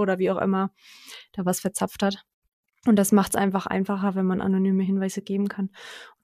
oder 0.03 0.19
wie 0.19 0.31
auch 0.31 0.41
immer 0.41 0.73
da 1.33 1.45
was 1.45 1.61
verzapft 1.61 2.03
hat. 2.03 2.25
Und 2.87 2.97
das 2.97 3.13
macht 3.13 3.33
es 3.33 3.37
einfach 3.37 3.67
einfacher, 3.67 4.15
wenn 4.15 4.27
man 4.27 4.41
anonyme 4.41 4.83
Hinweise 4.83 5.23
geben 5.23 5.49
kann. 5.49 5.71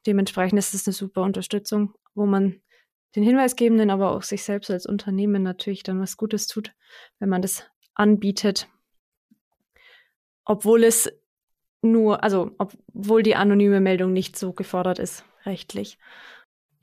Dementsprechend 0.06 0.58
ist 0.58 0.74
es 0.74 0.86
eine 0.86 0.94
super 0.94 1.22
Unterstützung, 1.22 1.94
wo 2.14 2.26
man 2.26 2.60
den 3.14 3.22
Hinweisgebenden, 3.22 3.90
aber 3.90 4.10
auch 4.10 4.22
sich 4.22 4.42
selbst 4.42 4.70
als 4.70 4.86
Unternehmen 4.86 5.42
natürlich 5.42 5.82
dann 5.82 6.00
was 6.00 6.16
Gutes 6.16 6.46
tut, 6.46 6.74
wenn 7.18 7.28
man 7.28 7.42
das 7.42 7.64
anbietet. 7.94 8.68
Obwohl 10.44 10.84
es 10.84 11.10
nur, 11.80 12.22
also 12.22 12.52
obwohl 12.58 13.22
die 13.22 13.36
anonyme 13.36 13.80
Meldung 13.80 14.12
nicht 14.12 14.36
so 14.36 14.52
gefordert 14.52 14.98
ist, 14.98 15.24
rechtlich. 15.44 15.98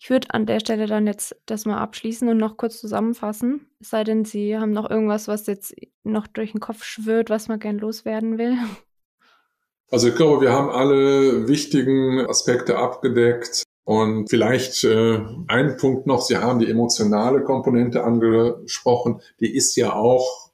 Ich 0.05 0.11
würde 0.11 0.27
an 0.35 0.45
der 0.45 0.59
Stelle 0.59 0.85
dann 0.85 1.07
jetzt 1.07 1.35
das 1.47 1.65
mal 1.65 1.79
abschließen 1.79 2.29
und 2.29 2.37
noch 2.37 2.57
kurz 2.57 2.79
zusammenfassen. 2.79 3.65
Es 3.79 3.89
sei 3.89 4.03
denn, 4.03 4.23
Sie 4.23 4.55
haben 4.55 4.69
noch 4.69 4.87
irgendwas, 4.87 5.27
was 5.27 5.47
jetzt 5.47 5.73
noch 6.03 6.27
durch 6.27 6.51
den 6.51 6.59
Kopf 6.59 6.83
schwirrt, 6.83 7.31
was 7.31 7.47
man 7.47 7.57
gern 7.57 7.79
loswerden 7.79 8.37
will. 8.37 8.55
Also 9.91 10.07
ich 10.07 10.15
glaube, 10.15 10.41
wir 10.41 10.51
haben 10.51 10.69
alle 10.69 11.47
wichtigen 11.47 12.19
Aspekte 12.27 12.77
abgedeckt. 12.77 13.63
Und 13.83 14.29
vielleicht 14.29 14.83
äh, 14.83 15.21
ein 15.47 15.77
Punkt 15.77 16.07
noch, 16.07 16.21
Sie 16.21 16.37
haben 16.37 16.59
die 16.59 16.69
emotionale 16.69 17.43
Komponente 17.43 18.03
angesprochen, 18.03 19.21
die 19.39 19.55
ist 19.55 19.75
ja 19.75 19.93
auch 19.93 20.51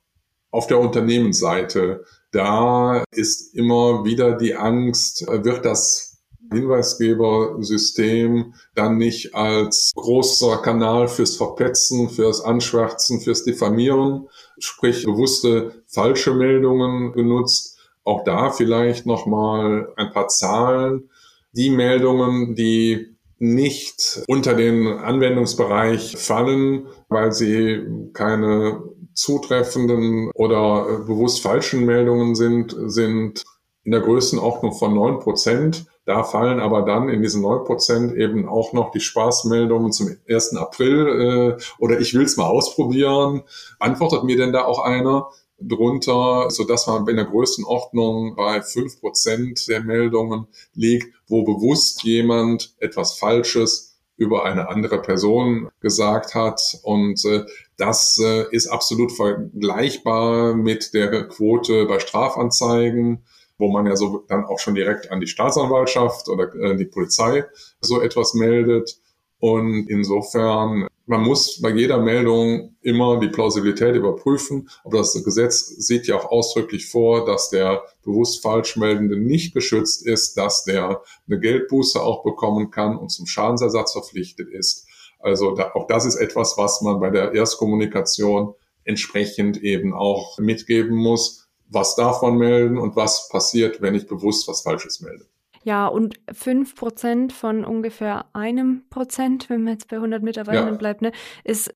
auf 0.52 0.68
der 0.68 0.80
Unternehmensseite. 0.80 2.04
Da 2.32 3.04
ist 3.12 3.56
immer 3.56 4.04
wieder 4.04 4.38
die 4.38 4.56
Angst, 4.56 5.26
wird 5.28 5.66
das 5.66 6.11
Hinweisgebersystem 6.52 8.54
dann 8.76 8.98
nicht 8.98 9.36
als 9.36 9.92
großer 9.96 10.58
Kanal 10.58 11.08
fürs 11.08 11.38
Verpetzen, 11.38 12.10
fürs 12.10 12.42
Anschwärzen, 12.42 13.22
fürs 13.22 13.44
Diffamieren, 13.44 14.28
sprich 14.60 15.06
bewusste 15.06 15.84
falsche 15.88 16.34
Meldungen 16.34 17.14
genutzt. 17.14 17.78
Auch 18.04 18.24
da 18.24 18.50
vielleicht 18.50 19.06
nochmal 19.06 19.94
ein 19.96 20.12
paar 20.12 20.28
Zahlen. 20.28 21.10
Die 21.54 21.70
Meldungen, 21.70 22.56
die 22.56 23.16
nicht 23.38 24.24
unter 24.28 24.54
den 24.54 24.88
Anwendungsbereich 24.88 26.18
fallen, 26.18 26.88
weil 27.10 27.32
sie 27.32 27.84
keine 28.14 28.84
zutreffenden 29.14 30.32
oder 30.36 31.00
bewusst 31.06 31.42
falschen 31.42 31.86
Meldungen 31.86 32.36
sind, 32.36 32.76
sind 32.86 33.44
in 33.84 33.92
der 33.92 34.02
Größenordnung 34.02 34.74
von 34.74 34.94
neun 34.94 35.20
Prozent. 35.20 35.86
Da 36.06 36.24
fallen 36.24 36.60
aber 36.60 36.82
dann 36.82 37.10
in 37.10 37.22
diesen 37.22 37.44
neun 37.44 37.64
Prozent 37.64 38.16
eben 38.16 38.50
auch 38.50 38.74
noch 38.74 38.92
die 38.92 39.00
Spaßmeldungen 39.00 39.92
zum 39.92 40.16
1. 40.28 40.56
April 40.56 41.58
äh, 41.60 41.64
oder 41.78 42.00
ich 42.00 42.14
will 42.14 42.24
es 42.24 42.38
mal 42.38 42.48
ausprobieren. 42.48 43.44
Antwortet 43.80 44.24
mir 44.24 44.38
denn 44.38 44.54
da 44.54 44.66
auch 44.66 44.84
einer? 44.84 45.30
drunter, 45.64 46.50
so 46.50 46.64
dass 46.64 46.88
man 46.88 47.08
in 47.08 47.16
der 47.18 47.26
Größenordnung 47.26 48.36
bei 48.36 48.62
fünf 48.62 49.00
Prozent 49.00 49.68
der 49.68 49.82
Meldungen 49.82 50.48
liegt, 50.74 51.14
wo 51.28 51.44
bewusst 51.44 52.04
jemand 52.04 52.74
etwas 52.80 53.18
Falsches 53.18 53.92
über 54.18 54.46
eine 54.46 54.70
andere 54.70 55.02
Person 55.02 55.70
gesagt 55.80 56.36
hat. 56.36 56.80
Und 56.84 57.24
äh, 57.26 57.46
das 57.78 58.20
äh, 58.20 58.46
ist 58.52 58.68
absolut 58.68 59.12
vergleichbar 59.12 60.54
mit 60.54 60.94
der 60.94 61.28
Quote 61.28 61.86
bei 61.86 62.00
Strafanzeigen, 62.00 63.24
wo 63.62 63.70
man 63.70 63.86
ja 63.86 63.96
so 63.96 64.26
dann 64.28 64.44
auch 64.44 64.60
schon 64.60 64.76
direkt 64.76 65.12
an 65.12 65.22
die 65.22 65.28
Staatsanwaltschaft 65.28 66.28
oder 66.28 66.54
äh, 66.56 66.76
die 66.76 66.86
Polizei 66.86 67.46
so 67.80 68.02
etwas 68.02 68.34
meldet. 68.34 68.98
Und 69.40 69.90
insofern 69.90 70.88
man 71.12 71.24
muss 71.24 71.60
bei 71.62 71.72
jeder 71.72 72.00
Meldung 72.00 72.78
immer 72.82 73.20
die 73.20 73.28
Plausibilität 73.28 73.96
überprüfen. 73.96 74.70
Aber 74.84 75.00
das 75.00 75.22
Gesetz 75.24 75.68
sieht 75.68 76.08
ja 76.08 76.16
auch 76.16 76.32
ausdrücklich 76.32 76.88
vor, 76.88 77.26
dass 77.26 77.50
der 77.50 77.84
bewusst 78.04 78.42
Falschmeldende 78.42 79.18
nicht 79.18 79.54
geschützt 79.54 80.06
ist, 80.06 80.38
dass 80.38 80.64
der 80.64 81.02
eine 81.28 81.40
Geldbuße 81.40 82.02
auch 82.02 82.24
bekommen 82.24 82.72
kann 82.72 82.96
und 82.96 83.10
zum 83.10 83.26
Schadensersatz 83.26 83.92
verpflichtet 83.92 84.50
ist. 84.50 84.88
Also 85.20 85.54
da, 85.54 85.72
auch 85.74 85.86
das 85.88 86.06
ist 86.06 86.16
etwas, 86.16 86.58
was 86.58 86.82
man 86.82 87.02
bei 87.02 87.10
der 87.10 87.34
Erstkommunikation 87.34 88.54
entsprechend 88.86 89.62
eben 89.62 89.94
auch 89.94 90.40
mitgeben 90.40 90.96
muss. 90.96 91.50
Was 91.72 91.96
davon 91.96 92.38
melden 92.38 92.78
und 92.78 92.96
was 92.96 93.30
passiert, 93.30 93.82
wenn 93.82 93.96
ich 93.96 94.08
bewusst 94.08 94.48
was 94.48 94.62
Falsches 94.62 95.02
melde. 95.02 95.26
Ja, 95.64 95.88
und 95.88 96.20
fünf 96.32 96.76
Prozent 96.76 97.34
von 97.34 97.66
ungefähr 97.66 98.26
einem 98.34 98.84
Prozent, 98.90 99.50
wenn 99.50 99.64
man 99.64 99.74
jetzt 99.74 99.88
bei 99.88 99.98
100 99.98 100.24
Mitarbeitern 100.24 100.70
ja. 100.70 100.76
bleibt, 100.76 101.02
ne, 101.02 101.12
ist 101.44 101.74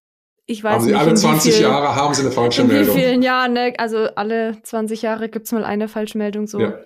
ich 0.48 0.62
weiß 0.62 0.74
haben 0.74 0.82
Sie 0.82 0.90
nicht, 0.92 1.00
alle 1.00 1.14
20 1.14 1.54
viel, 1.54 1.62
Jahre 1.62 1.96
haben 1.96 2.14
Sie 2.14 2.22
eine 2.22 2.30
falsche 2.30 2.62
in 2.62 2.68
Meldung. 2.68 2.94
In 2.94 3.00
vielen 3.00 3.22
Jahren, 3.22 3.52
ne? 3.52 3.74
Also 3.78 4.06
alle 4.14 4.62
20 4.62 5.02
Jahre 5.02 5.28
gibt's 5.28 5.50
mal 5.50 5.64
eine 5.64 5.88
Falschmeldung 5.88 6.46
so. 6.46 6.60
Ja. 6.60 6.78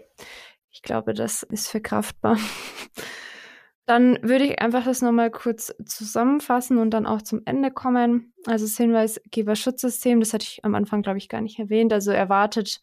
Ich 0.70 0.80
glaube, 0.82 1.12
das 1.12 1.42
ist 1.42 1.68
verkraftbar. 1.68 2.38
Dann 3.86 4.18
würde 4.22 4.44
ich 4.44 4.60
einfach 4.60 4.84
das 4.84 5.02
nochmal 5.02 5.30
kurz 5.30 5.74
zusammenfassen 5.84 6.78
und 6.78 6.90
dann 6.90 7.06
auch 7.06 7.22
zum 7.22 7.42
Ende 7.44 7.72
kommen. 7.72 8.32
Also 8.46 8.64
das 8.64 8.76
Hinweisgeberschutzsystem, 8.76 10.20
das 10.20 10.32
hatte 10.32 10.44
ich 10.44 10.64
am 10.64 10.76
Anfang, 10.76 11.02
glaube 11.02 11.18
ich, 11.18 11.28
gar 11.28 11.40
nicht 11.40 11.58
erwähnt. 11.58 11.92
Also 11.92 12.12
erwartet 12.12 12.80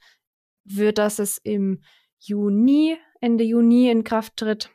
wird, 0.68 0.98
dass 0.98 1.20
es 1.20 1.38
im 1.38 1.82
Juni 2.20 2.98
Ende 3.20 3.44
Juni 3.44 3.90
in 3.90 4.04
Kraft 4.04 4.38
tritt. 4.38 4.70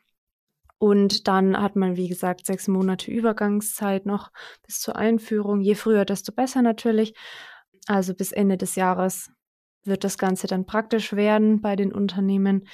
Und 0.78 1.28
dann 1.28 1.60
hat 1.60 1.76
man, 1.76 1.96
wie 1.96 2.08
gesagt, 2.08 2.44
sechs 2.44 2.66
Monate 2.66 3.10
Übergangszeit 3.10 4.04
noch 4.04 4.32
bis 4.66 4.80
zur 4.80 4.96
Einführung. 4.96 5.60
Je 5.60 5.76
früher, 5.76 6.04
desto 6.04 6.32
besser 6.32 6.60
natürlich. 6.60 7.14
Also 7.86 8.14
bis 8.14 8.32
Ende 8.32 8.56
des 8.56 8.74
Jahres 8.74 9.30
wird 9.84 10.04
das 10.04 10.18
Ganze 10.18 10.46
dann 10.46 10.66
praktisch 10.66 11.12
werden 11.12 11.60
bei 11.60 11.76
den 11.76 11.92
Unternehmen. 11.92 12.66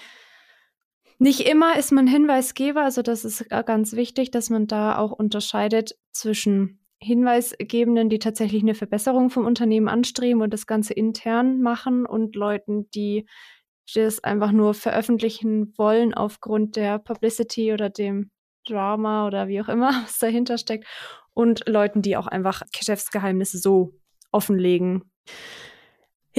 Nicht 1.18 1.40
immer 1.40 1.76
ist 1.76 1.90
man 1.90 2.06
Hinweisgeber, 2.06 2.82
also 2.82 3.02
das 3.02 3.24
ist 3.24 3.48
ganz 3.50 3.94
wichtig, 3.94 4.30
dass 4.30 4.50
man 4.50 4.66
da 4.66 4.96
auch 4.98 5.10
unterscheidet 5.10 5.98
zwischen 6.12 6.80
Hinweisgebenden, 7.00 8.08
die 8.08 8.18
tatsächlich 8.18 8.62
eine 8.62 8.74
Verbesserung 8.74 9.30
vom 9.30 9.46
Unternehmen 9.46 9.88
anstreben 9.88 10.42
und 10.42 10.52
das 10.52 10.66
Ganze 10.66 10.94
intern 10.94 11.60
machen 11.60 12.06
und 12.06 12.34
Leuten, 12.34 12.90
die 12.90 13.26
das 13.94 14.22
einfach 14.22 14.52
nur 14.52 14.74
veröffentlichen 14.74 15.72
wollen 15.78 16.12
aufgrund 16.12 16.76
der 16.76 16.98
Publicity 16.98 17.72
oder 17.72 17.88
dem 17.88 18.30
Drama 18.66 19.26
oder 19.26 19.48
wie 19.48 19.60
auch 19.60 19.68
immer, 19.68 19.88
was 20.04 20.18
dahinter 20.18 20.58
steckt. 20.58 20.86
Und 21.32 21.68
Leuten, 21.68 22.02
die 22.02 22.16
auch 22.16 22.26
einfach 22.26 22.62
Geschäftsgeheimnisse 22.72 23.58
so 23.58 23.94
offenlegen. 24.32 25.10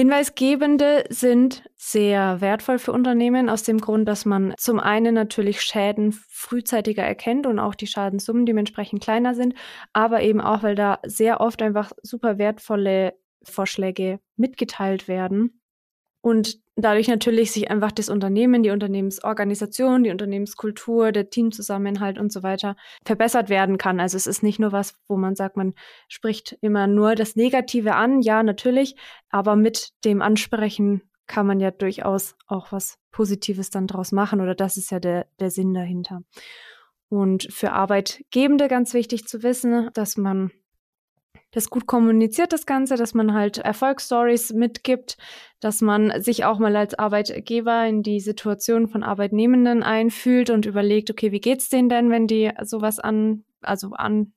Hinweisgebende 0.00 1.04
sind 1.10 1.62
sehr 1.76 2.40
wertvoll 2.40 2.78
für 2.78 2.90
Unternehmen 2.90 3.50
aus 3.50 3.64
dem 3.64 3.76
Grund, 3.76 4.08
dass 4.08 4.24
man 4.24 4.54
zum 4.56 4.80
einen 4.80 5.14
natürlich 5.14 5.60
Schäden 5.60 6.12
frühzeitiger 6.12 7.02
erkennt 7.02 7.46
und 7.46 7.58
auch 7.58 7.74
die 7.74 7.86
Schadenssummen 7.86 8.46
dementsprechend 8.46 9.02
kleiner 9.02 9.34
sind, 9.34 9.52
aber 9.92 10.22
eben 10.22 10.40
auch, 10.40 10.62
weil 10.62 10.74
da 10.74 11.00
sehr 11.04 11.42
oft 11.42 11.60
einfach 11.60 11.92
super 12.02 12.38
wertvolle 12.38 13.12
Vorschläge 13.42 14.20
mitgeteilt 14.36 15.06
werden 15.06 15.59
und 16.22 16.58
dadurch 16.76 17.08
natürlich 17.08 17.52
sich 17.52 17.70
einfach 17.70 17.92
das 17.92 18.08
Unternehmen, 18.08 18.62
die 18.62 18.70
Unternehmensorganisation, 18.70 20.02
die 20.04 20.10
Unternehmenskultur, 20.10 21.12
der 21.12 21.30
Teamzusammenhalt 21.30 22.18
und 22.18 22.32
so 22.32 22.42
weiter 22.42 22.76
verbessert 23.04 23.48
werden 23.48 23.78
kann. 23.78 24.00
Also 24.00 24.16
es 24.16 24.26
ist 24.26 24.42
nicht 24.42 24.58
nur 24.58 24.72
was, 24.72 24.94
wo 25.08 25.16
man 25.16 25.34
sagt, 25.34 25.56
man 25.56 25.74
spricht 26.08 26.56
immer 26.60 26.86
nur 26.86 27.14
das 27.14 27.36
Negative 27.36 27.94
an, 27.94 28.20
ja, 28.20 28.42
natürlich, 28.42 28.96
aber 29.30 29.56
mit 29.56 29.90
dem 30.04 30.22
Ansprechen 30.22 31.02
kann 31.26 31.46
man 31.46 31.60
ja 31.60 31.70
durchaus 31.70 32.34
auch 32.46 32.72
was 32.72 32.98
Positives 33.12 33.70
dann 33.70 33.86
draus 33.86 34.12
machen 34.12 34.40
oder 34.40 34.54
das 34.54 34.76
ist 34.76 34.90
ja 34.90 35.00
der, 35.00 35.26
der 35.38 35.50
Sinn 35.50 35.72
dahinter. 35.72 36.22
Und 37.08 37.48
für 37.52 37.72
Arbeitgebende 37.72 38.68
ganz 38.68 38.94
wichtig 38.94 39.26
zu 39.26 39.42
wissen, 39.42 39.90
dass 39.94 40.16
man 40.16 40.52
das 41.52 41.70
gut 41.70 41.86
kommuniziert, 41.86 42.52
das 42.52 42.66
Ganze, 42.66 42.96
dass 42.96 43.14
man 43.14 43.34
halt 43.34 43.58
Erfolgsstories 43.58 44.52
mitgibt, 44.52 45.16
dass 45.60 45.80
man 45.80 46.22
sich 46.22 46.44
auch 46.44 46.58
mal 46.58 46.76
als 46.76 46.98
Arbeitgeber 46.98 47.86
in 47.86 48.02
die 48.02 48.20
Situation 48.20 48.88
von 48.88 49.02
Arbeitnehmenden 49.02 49.82
einfühlt 49.82 50.50
und 50.50 50.66
überlegt, 50.66 51.10
okay, 51.10 51.32
wie 51.32 51.40
geht's 51.40 51.68
denen 51.68 51.88
denn, 51.88 52.10
wenn 52.10 52.26
die 52.26 52.50
sowas 52.62 52.98
an, 52.98 53.44
also 53.62 53.92
an 53.92 54.32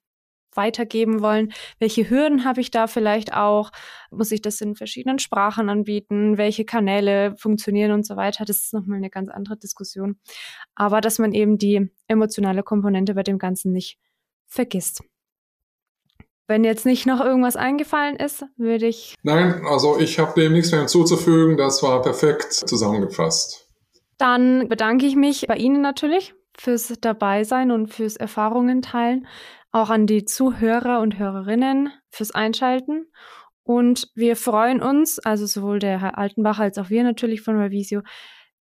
weitergeben 0.56 1.22
wollen? 1.22 1.52
Welche 1.80 2.10
Hürden 2.10 2.46
habe 2.46 2.62
ich 2.62 2.72
da 2.72 2.88
vielleicht 2.88 3.34
auch? 3.34 3.72
Muss 4.12 4.32
ich 4.32 4.42
das 4.42 4.62
in 4.62 4.76
verschiedenen 4.76 5.20
Sprachen 5.20 5.70
anbieten? 5.70 6.38
Welche 6.38 6.66
Kanäle 6.66 7.36
funktionieren 7.38 7.92
und 7.92 8.06
so 8.06 8.16
weiter? 8.16 8.46
Das 8.46 8.58
ist 8.58 8.74
nochmal 8.74 8.98
eine 8.98 9.10
ganz 9.10 9.30
andere 9.30 9.58
Diskussion. 9.58 10.20
Aber 10.76 11.02
dass 11.02 11.20
man 11.20 11.34
eben 11.34 11.58
die 11.58 11.90
emotionale 12.08 12.64
Komponente 12.64 13.14
bei 13.16 13.24
dem 13.24 13.38
Ganzen 13.38 13.72
nicht 13.72 13.98
vergisst. 14.46 15.04
Wenn 16.48 16.64
jetzt 16.64 16.86
nicht 16.86 17.06
noch 17.06 17.22
irgendwas 17.22 17.56
eingefallen 17.56 18.18
ist, 18.18 18.46
würde 18.58 18.88
ich. 18.88 19.16
Nein, 19.24 19.66
also 19.66 19.98
ich 20.00 20.20
habe 20.20 20.40
dem 20.40 20.54
nichts 20.54 20.72
mehr 20.72 20.82
hinzuzufügen. 20.82 21.58
Das 21.58 21.82
war 21.84 22.02
perfekt 22.02 22.54
zusammengefasst. 22.54 23.70
Dann 24.18 24.68
bedanke 24.68 25.06
ich 25.06 25.16
mich 25.16 25.48
bei 25.48 25.56
Ihnen 25.56 25.82
natürlich 25.82 26.34
fürs 26.58 26.94
Dabeisein 27.00 27.72
und 27.72 27.88
fürs 27.88 28.18
Erfahrungen 28.18 28.82
teilen. 28.82 29.28
Auch 29.72 29.90
an 29.90 30.06
die 30.06 30.26
Zuhörer 30.26 31.00
und 31.00 31.18
Hörerinnen 31.18 31.92
fürs 32.10 32.32
Einschalten. 32.32 33.08
Und 33.64 34.10
wir 34.14 34.36
freuen 34.36 34.82
uns, 34.82 35.20
also 35.20 35.46
sowohl 35.46 35.80
der 35.80 36.00
Herr 36.02 36.18
Altenbach 36.18 36.60
als 36.60 36.78
auch 36.78 36.90
wir 36.90 37.04
natürlich 37.04 37.42
von 37.42 37.58
Revisio, 37.58 38.02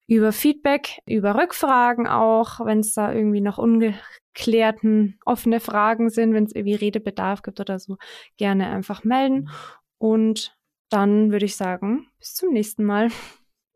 über 0.07 0.33
Feedback, 0.33 1.01
über 1.07 1.35
Rückfragen 1.37 2.07
auch, 2.07 2.61
wenn 2.65 2.81
es 2.81 2.95
da 2.95 3.13
irgendwie 3.13 3.41
noch 3.41 3.59
ungeklärten, 3.59 5.19
offene 5.25 5.61
Fragen 5.61 6.11
sind, 6.11 6.35
wenn 6.35 6.45
es 6.45 6.55
irgendwie 6.55 6.75
Redebedarf 6.75 7.43
gibt 7.43 7.61
oder 7.61 7.79
so, 7.79 7.97
gerne 8.37 8.69
einfach 8.69 9.05
melden. 9.05 9.49
Und 9.99 10.57
dann 10.91 11.31
würde 11.33 11.47
ich 11.47 11.57
sagen, 11.57 12.09
bis 12.19 12.35
zum 12.35 12.53
nächsten 12.53 12.85
Mal. 12.85 13.09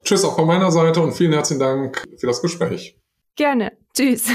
Tschüss 0.02 0.24
auch 0.24 0.36
von 0.36 0.46
meiner 0.46 0.70
Seite 0.70 1.00
und 1.00 1.12
vielen 1.12 1.32
herzlichen 1.32 1.60
Dank 1.60 2.04
für 2.18 2.26
das 2.26 2.42
Gespräch. 2.42 2.98
Gerne. 3.34 3.72
Tschüss. 3.94 4.30